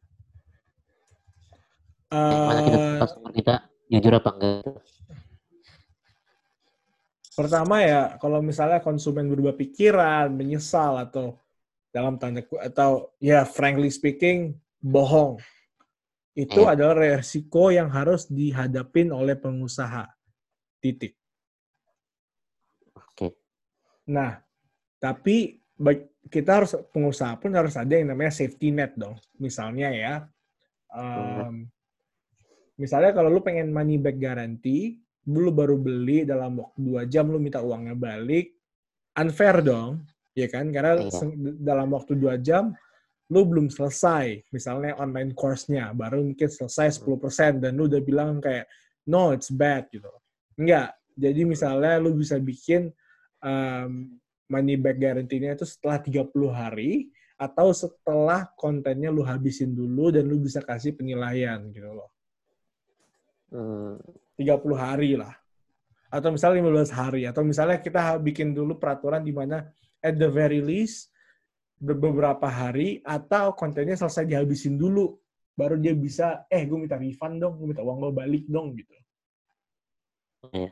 mana 2.09 2.61
kita 2.65 2.81
customer 3.05 3.31
kita 3.37 3.55
jujur 3.85 4.13
apa 4.17 4.29
enggak 4.33 4.81
pertama 7.39 7.79
ya, 7.79 8.19
kalau 8.19 8.43
misalnya 8.43 8.83
konsumen 8.83 9.31
berubah 9.31 9.55
pikiran, 9.55 10.27
menyesal 10.35 10.99
atau 10.99 11.39
dalam 11.95 12.19
tanda 12.19 12.43
atau 12.59 13.15
ya 13.23 13.47
frankly 13.47 13.87
speaking 13.87 14.59
bohong, 14.83 15.39
Itu 16.35 16.63
Iya. 16.63 16.75
adalah 16.75 17.19
resiko 17.19 17.67
yang 17.71 17.91
harus 17.91 18.27
dihadapin 18.27 19.11
oleh 19.11 19.35
pengusaha. 19.35 20.07
Titik. 20.79 21.15
Oke. 22.95 23.35
Nah, 24.07 24.39
tapi 25.03 25.58
bag- 25.79 26.11
kita 26.27 26.61
harus 26.61 26.75
pengusaha 26.91 27.39
pun 27.39 27.55
harus 27.55 27.73
ada 27.79 27.95
yang 27.95 28.11
namanya 28.11 28.35
safety 28.35 28.69
net 28.69 28.93
dong. 28.99 29.15
Misalnya 29.39 29.89
ya, 29.95 30.13
em, 30.93 31.65
misalnya 32.75 33.15
kalau 33.15 33.31
lu 33.31 33.41
pengen 33.41 33.71
money 33.71 33.95
back 33.97 34.19
guarantee, 34.19 34.99
lu 35.29 35.49
baru 35.49 35.79
beli 35.79 36.27
dalam 36.27 36.59
waktu 36.59 36.79
dua 36.83 37.03
jam 37.07 37.31
lu 37.31 37.39
minta 37.39 37.63
uangnya 37.63 37.95
balik, 37.95 38.53
unfair 39.17 39.63
dong, 39.63 40.03
ya 40.35 40.47
kan? 40.51 40.69
Karena 40.69 40.99
Iya. 41.01 41.23
dalam 41.59 41.87
waktu 41.95 42.13
dua 42.19 42.35
jam 42.37 42.75
lu 43.29 43.45
belum 43.45 43.69
selesai, 43.69 44.41
misalnya 44.49 44.97
online 44.97 45.37
course-nya, 45.37 45.93
baru 45.93 46.25
mungkin 46.25 46.49
selesai 46.49 46.97
10% 46.97 47.61
dan 47.61 47.77
lu 47.77 47.85
udah 47.85 48.01
bilang 48.01 48.41
kayak, 48.41 48.65
no, 49.05 49.29
it's 49.37 49.53
bad, 49.53 49.85
gitu. 49.93 50.09
Enggak. 50.57 50.97
Jadi 51.13 51.45
misalnya 51.45 52.01
lu 52.01 52.17
bisa 52.17 52.41
bikin 52.41 52.89
um, 53.45 54.17
money 54.49 54.75
back 54.75 54.97
guarantee-nya 54.97 55.53
itu 55.53 55.63
setelah 55.63 56.01
30 56.01 56.49
hari, 56.49 57.13
atau 57.39 57.71
setelah 57.71 58.49
kontennya 58.57 59.07
lu 59.07 59.23
habisin 59.23 59.71
dulu 59.71 60.11
dan 60.11 60.27
lu 60.27 60.41
bisa 60.41 60.59
kasih 60.59 60.97
penilaian, 60.97 61.61
gitu 61.71 61.87
loh. 61.93 62.09
Hmm, 63.53 63.95
30 64.35 64.75
hari 64.75 65.15
lah. 65.15 65.31
Atau 66.09 66.33
misalnya 66.33 66.65
15 66.65 66.91
hari. 66.91 67.21
Atau 67.29 67.45
misalnya 67.45 67.77
kita 67.79 68.17
bikin 68.17 68.51
dulu 68.51 68.75
peraturan 68.81 69.21
di 69.21 69.31
mana 69.31 69.69
at 70.01 70.17
the 70.17 70.27
very 70.27 70.59
least 70.59 71.13
be- 71.77 71.97
beberapa 71.97 72.49
hari 72.49 72.99
atau 73.05 73.53
kontennya 73.53 73.93
selesai 73.93 74.25
dihabisin 74.25 74.75
dulu. 74.75 75.17
Baru 75.53 75.77
dia 75.77 75.93
bisa, 75.93 76.47
eh 76.49 76.65
gue 76.65 76.77
minta 76.77 76.97
refund 76.97 77.39
dong, 77.39 77.61
gue 77.61 77.67
minta 77.75 77.83
uang 77.85 78.09
gue 78.09 78.11
balik 78.15 78.43
dong 78.47 78.73
gitu. 78.73 78.95
Iya. 80.49 80.71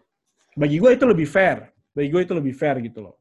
Bagi 0.57 0.77
gue 0.79 0.91
itu 0.95 1.05
lebih 1.05 1.27
fair. 1.27 1.69
Bagi 1.93 2.09
gue 2.09 2.21
itu 2.23 2.33
lebih 2.33 2.53
fair 2.55 2.81
gitu 2.81 3.03
loh. 3.03 3.15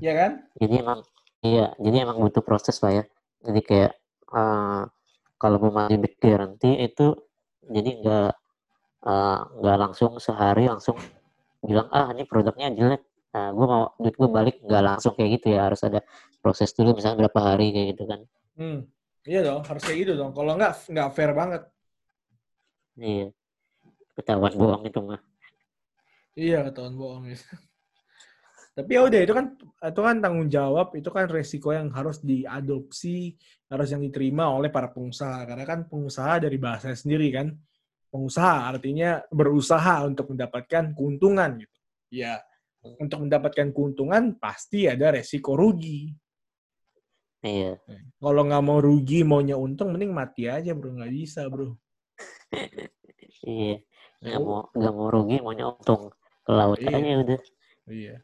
Ya 0.00 0.12
kan? 0.12 0.32
jadi 0.60 0.74
emang 0.84 1.00
iya 1.44 1.72
jadi 1.80 1.96
emang 2.08 2.18
butuh 2.24 2.42
proses 2.44 2.76
lah 2.84 2.92
ya 3.02 3.04
jadi 3.44 3.60
kayak 3.68 3.92
eh, 4.36 4.82
kalau 5.36 5.56
mau 5.62 5.72
money 5.72 5.96
back 6.00 6.14
guarantee 6.22 6.74
itu 6.88 7.12
jadi 7.66 7.90
nggak 8.00 8.30
eh, 9.10 9.40
nggak 9.60 9.78
langsung 9.82 10.12
sehari 10.22 10.64
langsung 10.72 10.96
bilang 11.64 11.88
ah 11.92 12.12
ini 12.14 12.24
produknya 12.28 12.68
jelek 12.78 13.02
nah, 13.34 13.48
gue 13.52 13.66
mau 13.68 13.84
duit 14.00 14.14
gue 14.16 14.30
balik 14.30 14.56
nggak 14.64 14.82
langsung 14.88 15.12
kayak 15.16 15.30
gitu 15.40 15.46
ya 15.56 15.68
harus 15.68 15.80
ada 15.84 16.00
proses 16.40 16.70
dulu 16.76 16.96
misalnya 16.96 17.26
berapa 17.26 17.40
hari 17.54 17.66
kayak 17.74 17.88
gitu 17.96 18.04
kan 18.10 18.20
Hmm. 18.56 18.88
Iya 19.28 19.38
dong, 19.46 19.60
harus 19.68 19.82
kayak 19.84 19.98
gitu 20.02 20.12
dong. 20.20 20.32
Kalau 20.36 20.52
nggak, 20.56 20.72
nggak 20.92 21.08
fair 21.16 21.32
banget. 21.36 21.62
iya 23.10 23.26
ketahuan 24.16 24.54
bohong 24.60 24.84
itu 24.88 25.00
mah 25.08 25.20
Iya, 26.40 26.56
ketahuan 26.66 26.94
bohong 27.00 27.24
ya. 27.32 27.36
Tapi 28.76 28.92
ya 28.92 29.08
udah 29.08 29.20
itu 29.24 29.32
kan 29.32 29.46
itu 29.88 30.00
kan 30.04 30.16
tanggung 30.20 30.48
jawab, 30.52 30.92
itu 30.92 31.08
kan 31.08 31.24
resiko 31.32 31.72
yang 31.72 31.88
harus 31.96 32.20
diadopsi, 32.20 33.32
harus 33.72 33.88
yang 33.88 34.04
diterima 34.04 34.52
oleh 34.52 34.68
para 34.68 34.92
pengusaha. 34.92 35.48
Karena 35.48 35.64
kan 35.64 35.88
pengusaha 35.88 36.44
dari 36.44 36.60
bahasa 36.60 36.92
sendiri 36.92 37.32
kan, 37.32 37.56
pengusaha 38.12 38.68
artinya 38.68 39.24
berusaha 39.32 40.04
untuk 40.04 40.28
mendapatkan 40.36 40.92
keuntungan 40.92 41.56
gitu. 41.56 41.78
Ya, 42.12 42.44
untuk 43.00 43.24
mendapatkan 43.24 43.72
keuntungan 43.72 44.36
pasti 44.36 44.84
ada 44.86 45.08
resiko 45.08 45.56
rugi. 45.56 46.12
iya 47.40 47.80
Kalau 48.20 48.42
nggak 48.44 48.60
mau 48.64 48.78
rugi, 48.84 49.24
maunya 49.24 49.56
untung, 49.56 49.96
mending 49.96 50.12
mati 50.12 50.52
aja 50.52 50.76
bro, 50.76 50.92
nggak 50.92 51.12
bisa 51.16 51.48
bro. 51.48 51.72
iya 53.46 53.80
nggak 54.20 54.40
mau 54.42 54.68
nggak 54.74 54.94
mau 54.96 55.08
rugi 55.12 55.36
maunya 55.44 55.64
untung 55.70 56.12
ke 56.44 56.50
laut 56.50 56.78
Iya. 56.82 57.14
udah 57.22 57.40
Iya. 57.86 58.16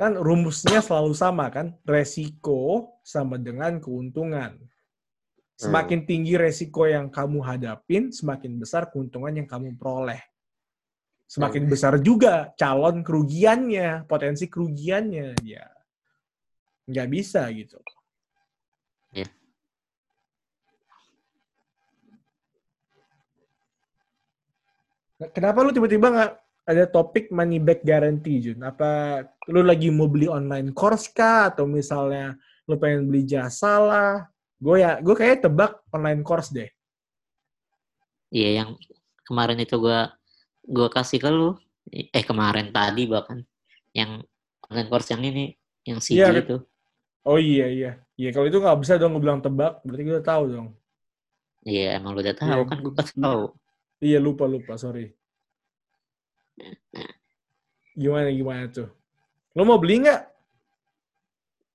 Kan 0.00 0.18
rumusnya 0.18 0.80
selalu 0.82 1.14
sama 1.14 1.48
kan? 1.52 1.76
Resiko 1.86 2.96
sama 3.06 3.38
dengan 3.38 3.78
keuntungan. 3.78 4.56
Semakin 5.62 6.02
tinggi 6.08 6.34
resiko 6.34 6.90
yang 6.90 7.06
kamu 7.06 7.38
hadapin, 7.46 8.10
semakin 8.10 8.58
besar 8.58 8.90
keuntungan 8.90 9.30
yang 9.30 9.46
kamu 9.46 9.78
peroleh. 9.78 10.18
Semakin 11.30 11.64
besar 11.70 11.96
juga 12.02 12.50
calon 12.58 13.00
kerugiannya, 13.06 14.04
potensi 14.10 14.50
kerugiannya. 14.50 15.38
Ya, 15.46 15.64
nggak 16.90 17.08
bisa 17.08 17.46
gitu. 17.54 17.78
Iya. 19.14 19.30
Kenapa 25.30 25.62
lu 25.62 25.70
tiba-tiba 25.70 26.10
nggak 26.10 26.41
ada 26.62 26.84
topik 26.86 27.28
money 27.34 27.58
back 27.58 27.82
guarantee, 27.82 28.38
Jun? 28.38 28.62
Apa 28.62 29.22
lu 29.50 29.66
lagi 29.66 29.90
mau 29.90 30.06
beli 30.06 30.30
online 30.30 30.70
course 30.70 31.10
kah? 31.10 31.50
Atau 31.50 31.66
misalnya 31.66 32.38
lu 32.70 32.78
pengen 32.78 33.10
beli 33.10 33.26
jasa 33.26 33.82
lah? 33.82 34.12
Gue 34.62 34.78
ya, 34.82 35.02
gue 35.02 35.14
kayak 35.14 35.42
tebak 35.46 35.82
online 35.90 36.22
course 36.22 36.54
deh. 36.54 36.70
Iya 38.32 38.64
yang 38.64 38.70
kemarin 39.28 39.60
itu 39.60 39.76
gua 39.76 40.08
gua 40.64 40.88
kasih 40.88 41.20
ke 41.20 41.28
lu. 41.28 41.52
Eh 41.92 42.24
kemarin 42.24 42.72
tadi 42.72 43.04
bahkan 43.04 43.44
yang 43.92 44.22
online 44.70 44.88
course 44.88 45.12
yang 45.12 45.20
ini 45.20 45.52
yang 45.84 45.98
CG 46.00 46.16
Iya, 46.16 46.28
itu. 46.40 46.56
Oh 47.28 47.38
iya, 47.38 47.66
iya. 47.68 47.90
Iya, 48.16 48.28
kalau 48.32 48.46
itu 48.48 48.58
nggak 48.62 48.78
bisa 48.82 48.96
dong 48.96 49.14
gue 49.18 49.22
bilang 49.22 49.42
tebak, 49.44 49.82
berarti 49.84 50.02
gue 50.06 50.14
udah 50.16 50.26
tahu 50.26 50.42
dong. 50.48 50.68
Iya 51.62 51.98
emang 51.98 52.16
lu 52.16 52.20
udah 52.24 52.34
tahu 52.38 52.48
Iya, 52.48 52.70
kan 52.70 52.78
gua- 52.82 52.96
kasih 52.96 53.16
tahu. 53.20 53.42
Iya, 54.02 54.18
lupa, 54.18 54.44
lupa, 54.50 54.74
sorry. 54.74 55.14
Gimana, 57.92 58.28
gimana 58.32 58.62
tuh? 58.72 58.88
Lo 59.52 59.68
mau 59.68 59.76
beli 59.76 60.04
nggak? 60.04 60.20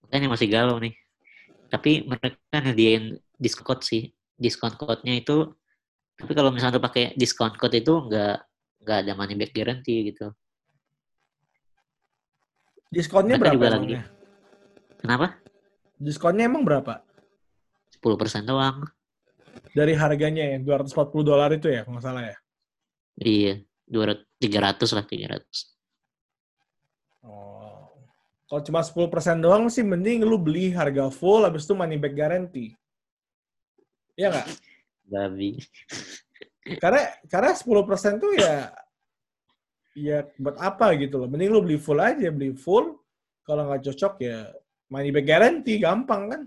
Kan 0.09 0.23
yang 0.23 0.33
masih 0.33 0.49
galau 0.49 0.81
nih. 0.81 0.95
Tapi 1.67 2.07
mereka 2.07 2.57
nyediain 2.63 3.19
diskon 3.37 3.65
code 3.65 3.83
sih. 3.83 4.09
Diskon 4.37 4.73
code-nya 4.77 5.17
itu 5.17 5.57
tapi 6.17 6.33
kalau 6.33 6.49
misalnya 6.49 6.81
lu 6.81 6.83
pakai 6.83 7.13
diskon 7.13 7.53
code 7.53 7.77
itu 7.77 7.93
nggak 8.09 8.37
nggak 8.81 8.97
ada 9.05 9.13
money 9.13 9.37
back 9.37 9.53
guarantee 9.53 10.09
gitu. 10.09 10.33
Diskonnya 12.89 13.37
Mereka 13.37 13.53
berapa 13.53 13.53
juga 13.53 13.69
lagi. 13.77 13.95
Kenapa? 14.97 15.27
Diskonnya 16.01 16.49
emang 16.49 16.65
berapa? 16.65 17.05
10% 18.01 18.49
doang. 18.49 18.81
Dari 19.75 19.93
harganya 19.93 20.55
yang 20.57 20.65
240 20.65 21.21
dolar 21.21 21.53
itu 21.53 21.69
ya, 21.69 21.85
kalau 21.85 21.99
nggak 21.99 22.05
salah 22.05 22.23
ya? 22.25 22.37
Iya, 23.17 23.53
200 23.87 24.27
300 24.37 24.95
lah 24.95 25.05
300. 25.07 25.43
Oh. 27.25 27.89
Kalau 28.47 28.61
cuma 28.63 28.79
10% 28.79 29.43
doang 29.43 29.67
sih 29.67 29.83
mending 29.83 30.23
lu 30.23 30.39
beli 30.39 30.71
harga 30.71 31.11
full 31.11 31.43
habis 31.43 31.67
itu 31.67 31.75
money 31.75 31.99
back 31.99 32.15
guarantee. 32.15 32.71
Iya 34.15 34.31
nggak? 34.31 34.47
Babi. 35.07 35.51
Karena 36.79 37.11
karena 37.27 37.51
10% 37.55 38.23
tuh 38.23 38.31
ya 38.35 38.71
ya 39.97 40.23
buat 40.39 40.55
apa 40.61 40.95
gitu 40.95 41.19
loh. 41.19 41.27
Mending 41.27 41.51
lu 41.51 41.59
beli 41.65 41.75
full 41.81 41.99
aja, 41.99 42.31
beli 42.31 42.55
full. 42.55 42.95
Kalau 43.43 43.67
nggak 43.67 43.83
cocok 43.91 44.13
ya 44.23 44.47
money 44.87 45.11
back 45.11 45.27
guarantee 45.27 45.83
gampang 45.83 46.23
kan. 46.31 46.41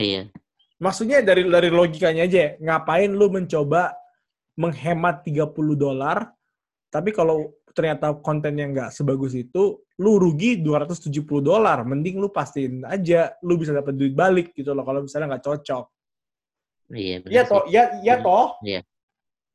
Iya. 0.00 0.32
Maksudnya 0.80 1.20
dari 1.20 1.44
dari 1.44 1.68
logikanya 1.68 2.24
aja, 2.24 2.38
ya, 2.40 2.50
ngapain 2.56 3.12
lu 3.12 3.28
mencoba 3.28 3.99
menghemat 4.60 5.24
30 5.24 5.48
dolar 5.72 6.28
tapi 6.90 7.14
kalau 7.14 7.54
ternyata 7.70 8.10
kontennya 8.18 8.66
nggak 8.66 8.90
sebagus 8.90 9.38
itu, 9.38 9.78
lu 10.02 10.18
rugi 10.18 10.58
270 10.58 11.38
dolar. 11.38 11.86
Mending 11.86 12.18
lu 12.18 12.26
pastiin 12.26 12.82
aja, 12.82 13.30
lu 13.46 13.54
bisa 13.54 13.70
dapat 13.70 13.94
duit 13.94 14.10
balik 14.10 14.50
gitu 14.58 14.74
loh 14.74 14.82
kalau 14.82 15.06
misalnya 15.06 15.38
nggak 15.38 15.46
cocok. 15.46 15.86
Iya, 16.90 17.22
bener 17.22 17.30
Iya 17.30 17.42
toh, 17.46 17.62
iya 17.70 17.82
iya 18.02 18.14
Bener. 18.18 18.26
toh. 18.26 18.48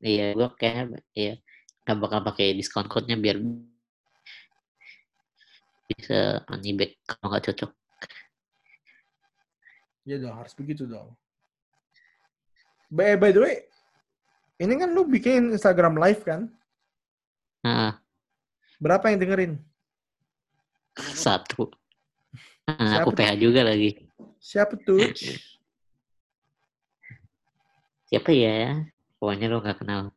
Iya, 0.00 0.26
gue 0.32 0.48
kayaknya 0.56 1.00
iya 1.12 1.32
nggak 1.84 1.96
bakal 2.00 2.20
pakai 2.24 2.56
diskon 2.56 2.88
code-nya 2.88 3.20
biar 3.20 3.36
bisa 5.92 6.40
money 6.48 6.72
back 6.72 6.92
kalau 7.04 7.36
nggak 7.36 7.44
cocok. 7.52 7.70
Iya 10.08 10.16
dong, 10.24 10.36
harus 10.40 10.56
begitu 10.56 10.88
dong. 10.88 11.12
By, 12.88 13.20
by 13.20 13.36
the 13.36 13.44
way, 13.44 13.56
ini 14.56 14.72
kan 14.80 14.88
lu 14.92 15.04
bikin 15.04 15.52
Instagram 15.52 16.00
live 16.00 16.22
kan? 16.24 16.48
Nah, 17.64 18.00
Berapa 18.76 19.08
yang 19.08 19.20
dengerin? 19.20 19.52
satu. 20.96 21.68
Nah, 22.64 23.04
aku 23.04 23.12
PH 23.12 23.36
juga 23.36 23.60
lagi. 23.64 24.08
Siapa 24.40 24.80
tuh? 24.80 25.00
Siapa 28.08 28.32
ya? 28.32 28.80
Pokoknya 29.20 29.52
lo 29.52 29.60
nggak 29.60 29.84
kenal. 29.84 30.08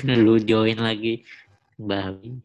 lu 0.24 0.40
join 0.40 0.80
lagi. 0.80 1.28
Babi. 1.76 2.40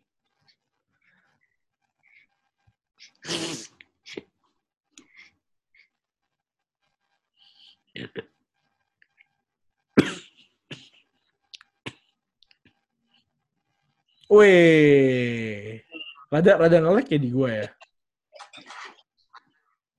Weh, 14.26 15.80
rada 16.28 16.52
rada 16.60 16.78
ngelek 16.82 17.08
ya 17.14 17.20
di 17.22 17.30
gua 17.32 17.50
ya. 17.56 17.68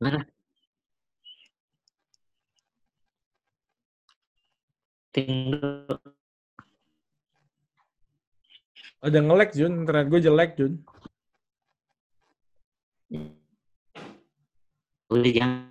Mana? 0.02 0.20
Tinggal. 5.16 5.96
Ada 9.00 9.18
ngelek 9.24 9.50
Jun, 9.56 9.72
internet 9.86 10.06
gue 10.12 10.20
jelek 10.20 10.50
Jun. 10.60 10.72
Udah 15.08 15.32
jangan 15.32 15.65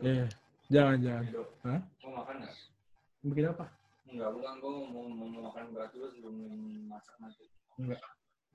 Iya. 0.00 0.26
Jangan 0.70 0.96
jangan. 1.02 1.24
Hah? 1.66 1.80
Mau 2.00 2.10
makan 2.22 2.34
nggak? 2.40 2.54
Bikin 3.20 3.44
apa? 3.52 3.64
Enggak, 4.10 4.28
bukan. 4.32 4.52
Gue 4.58 4.72
mau, 4.72 4.84
mau, 4.88 5.26
mau 5.28 5.40
makan 5.50 5.64
berat 5.76 5.90
dulu 5.92 6.06
sebelum 6.08 6.36
masak 6.88 7.14
nanti. 7.20 7.44
Enggak. 7.76 8.00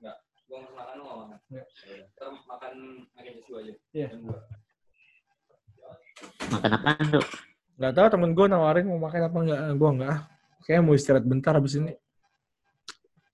Enggak. 0.02 0.16
Gue 0.48 0.58
mau 0.58 0.72
makan, 0.74 0.94
lu 0.98 1.02
nggak 1.06 1.18
makan? 1.22 1.38
Enggak. 1.52 1.66
Yaudah. 1.86 2.08
Ntar 2.16 2.28
makan 2.50 2.72
makan 3.14 3.32
tisu 3.38 3.52
aja. 3.54 3.72
Iya. 3.94 4.08
Dua. 4.16 4.38
makan 6.48 6.70
apaan 6.80 7.04
tuh? 7.12 7.26
Gak 7.76 7.92
tau 7.92 8.08
temen 8.08 8.32
gue 8.32 8.46
nawarin 8.48 8.86
mau 8.88 9.00
makan 9.06 9.20
apa 9.28 9.38
enggak. 9.38 9.60
Gue 9.78 9.90
enggak. 10.00 10.16
Kayaknya 10.66 10.82
mau 10.82 10.94
istirahat 10.98 11.26
bentar 11.28 11.54
habis 11.54 11.78
ini. 11.78 11.94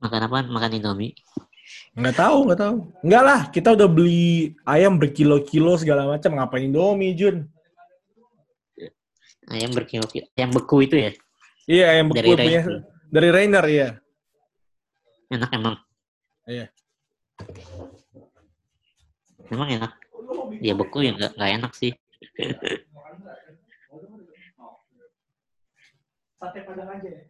Makan 0.03 0.21
apaan? 0.27 0.47
Makan 0.51 0.71
Indomie. 0.77 1.15
Nggak 1.95 2.17
tahu, 2.19 2.39
nggak 2.51 2.61
tahu. 2.61 2.77
Enggak 3.07 3.23
lah, 3.25 3.41
kita 3.49 3.73
udah 3.73 3.89
beli 3.89 4.53
ayam 4.67 4.99
berkilo-kilo 4.99 5.79
segala 5.79 6.11
macam. 6.11 6.35
Ngapain 6.37 6.69
Indomie, 6.69 7.15
Jun? 7.17 7.49
Ayam 9.51 9.71
berkilo 9.75 10.07
Ayam 10.39 10.51
beku 10.55 10.87
itu 10.87 10.95
ya? 10.99 11.11
Iya, 11.67 11.85
ayam 11.99 12.07
beku 12.11 12.19
Dari 12.23 12.29
punya 12.31 12.61
Rainer. 12.63 12.67
dari 13.13 13.29
Rainer 13.31 13.65
ya. 13.67 13.89
Enak 15.33 15.51
emang. 15.57 15.77
Iya. 16.47 16.67
Emang 19.51 19.69
enak. 19.69 19.93
Ya 20.63 20.73
beku 20.79 21.03
ya 21.03 21.11
nggak 21.17 21.33
nggak 21.35 21.51
enak 21.59 21.73
sih. 21.75 21.93
Sate 26.39 26.59
padang 26.67 26.89
aja 26.91 27.09
ya. 27.09 27.23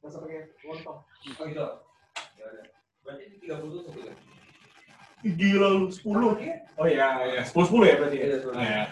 Nggak 0.00 0.08
usah 0.12 0.20
pakai 0.24 0.38
lontong. 0.64 0.98
Oh 1.40 1.44
gitu. 1.48 1.64
Berarti 3.04 3.22
ini 3.24 3.36
30 3.40 3.72
tusuk 3.72 3.94
ya? 3.96 4.14
Gila 5.18 5.68
lu, 5.74 5.86
10. 5.90 6.38
Oh 6.78 6.86
iya, 6.86 7.06
iya. 7.26 7.42
10-10 7.42 7.88
ya 7.90 7.94
berarti 7.98 8.16
ya? 8.16 8.24
Iya, 8.28 8.36
10. 8.44 8.52
Iya. 8.54 8.82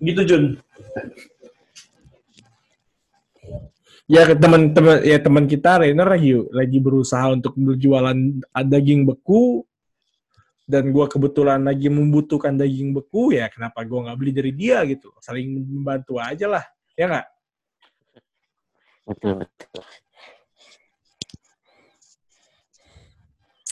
Gitu, 0.00 0.20
Jun. 0.24 0.44
Ya 4.10 4.26
teman-teman 4.26 5.06
ya 5.06 5.22
teman 5.22 5.46
kita 5.46 5.86
Rainer 5.86 6.08
lagi 6.08 6.34
lagi 6.50 6.78
berusaha 6.82 7.30
untuk 7.30 7.54
berjualan 7.54 8.16
daging 8.66 9.06
beku 9.06 9.62
dan 10.66 10.90
gua 10.90 11.06
kebetulan 11.06 11.62
lagi 11.62 11.86
membutuhkan 11.86 12.58
daging 12.58 12.90
beku 12.90 13.30
ya 13.30 13.46
kenapa 13.46 13.86
gua 13.86 14.10
nggak 14.10 14.18
beli 14.18 14.32
dari 14.34 14.50
dia 14.50 14.82
gitu 14.82 15.14
saling 15.22 15.62
membantu 15.62 16.18
aja 16.18 16.46
lah 16.50 16.64
ya 16.98 17.06
nggak 17.06 17.26
Betul 19.10 19.32
betul. 19.42 19.82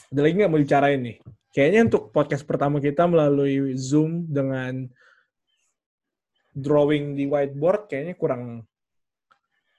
ada 0.09 0.21
lagi 0.23 0.35
nggak 0.39 0.51
mau 0.51 0.59
dibicarain 0.59 1.01
nih 1.03 1.17
kayaknya 1.55 1.81
untuk 1.91 2.03
podcast 2.15 2.43
pertama 2.47 2.79
kita 2.79 3.11
melalui 3.11 3.75
zoom 3.75 4.27
dengan 4.27 4.87
drawing 6.59 7.15
di 7.15 7.25
whiteboard 7.31 7.87
kayaknya 7.87 8.15
kurang 8.19 8.67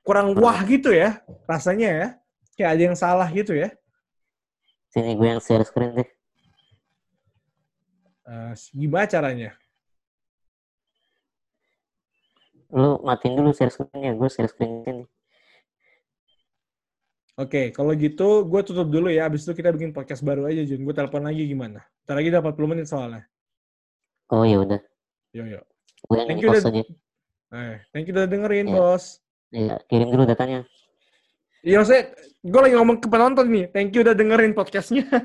kurang 0.03 0.33
wah 0.39 0.59
gitu 0.65 0.89
ya 0.95 1.21
rasanya 1.45 1.89
ya 1.89 2.07
kayak 2.55 2.71
ada 2.75 2.81
yang 2.91 2.97
salah 2.97 3.27
gitu 3.29 3.53
ya 3.55 3.71
Sini 4.89 5.13
gue 5.13 5.27
yang 5.29 5.37
share 5.37 5.61
screen 5.69 6.01
deh. 6.01 6.09
Eh, 8.25 8.53
gimana 8.73 9.05
caranya 9.05 9.53
Lu 12.69 13.01
matiin 13.01 13.33
dulu 13.33 13.49
share 13.49 13.73
screen-nya. 13.73 14.13
Gue 14.13 14.29
share 14.29 14.49
screen 14.49 14.85
nih. 14.85 15.07
Oke, 17.39 17.71
kalau 17.71 17.95
gitu 17.95 18.45
gue 18.45 18.61
tutup 18.61 18.91
dulu 18.91 19.09
ya. 19.09 19.25
Abis 19.25 19.47
itu 19.47 19.57
kita 19.57 19.73
bikin 19.73 19.95
podcast 19.95 20.21
baru 20.21 20.45
aja, 20.45 20.61
Jun. 20.61 20.85
Gue 20.85 20.93
telepon 20.93 21.25
lagi 21.25 21.49
gimana? 21.49 21.81
Ntar 22.05 22.21
lagi 22.21 22.29
udah 22.29 22.41
40 22.45 22.71
menit 22.71 22.85
soalnya. 22.85 23.23
Oh 24.29 24.45
ya 24.45 24.61
udah. 24.61 24.81
Yo, 25.33 25.49
yo. 25.49 25.61
Gue 26.07 26.15
yang 26.21 26.27
Thank 26.29 26.43
you, 26.43 26.49
aja. 26.53 26.83
Eh, 27.49 27.75
thank 27.91 28.05
you 28.05 28.13
udah 28.13 28.29
dengerin, 28.29 28.69
Iya. 28.69 28.77
bos. 28.77 29.05
Iya, 29.49 29.75
kirim 29.89 30.07
dulu 30.13 30.23
datanya. 30.29 30.61
Iya, 31.65 31.81
maksudnya 31.81 32.03
gue 32.45 32.61
lagi 32.61 32.75
ngomong 32.77 32.97
ke 33.01 33.07
penonton 33.09 33.45
nih. 33.49 33.65
Thank 33.73 33.97
you 33.97 34.05
udah 34.05 34.15
dengerin 34.15 34.53
podcastnya. 34.53 35.09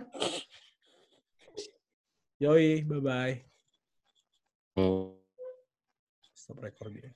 Yoi, 2.43 2.83
bye-bye. 2.83 3.35
Eh. 4.81 5.09
Stop 6.35 6.61
recording. 6.61 7.15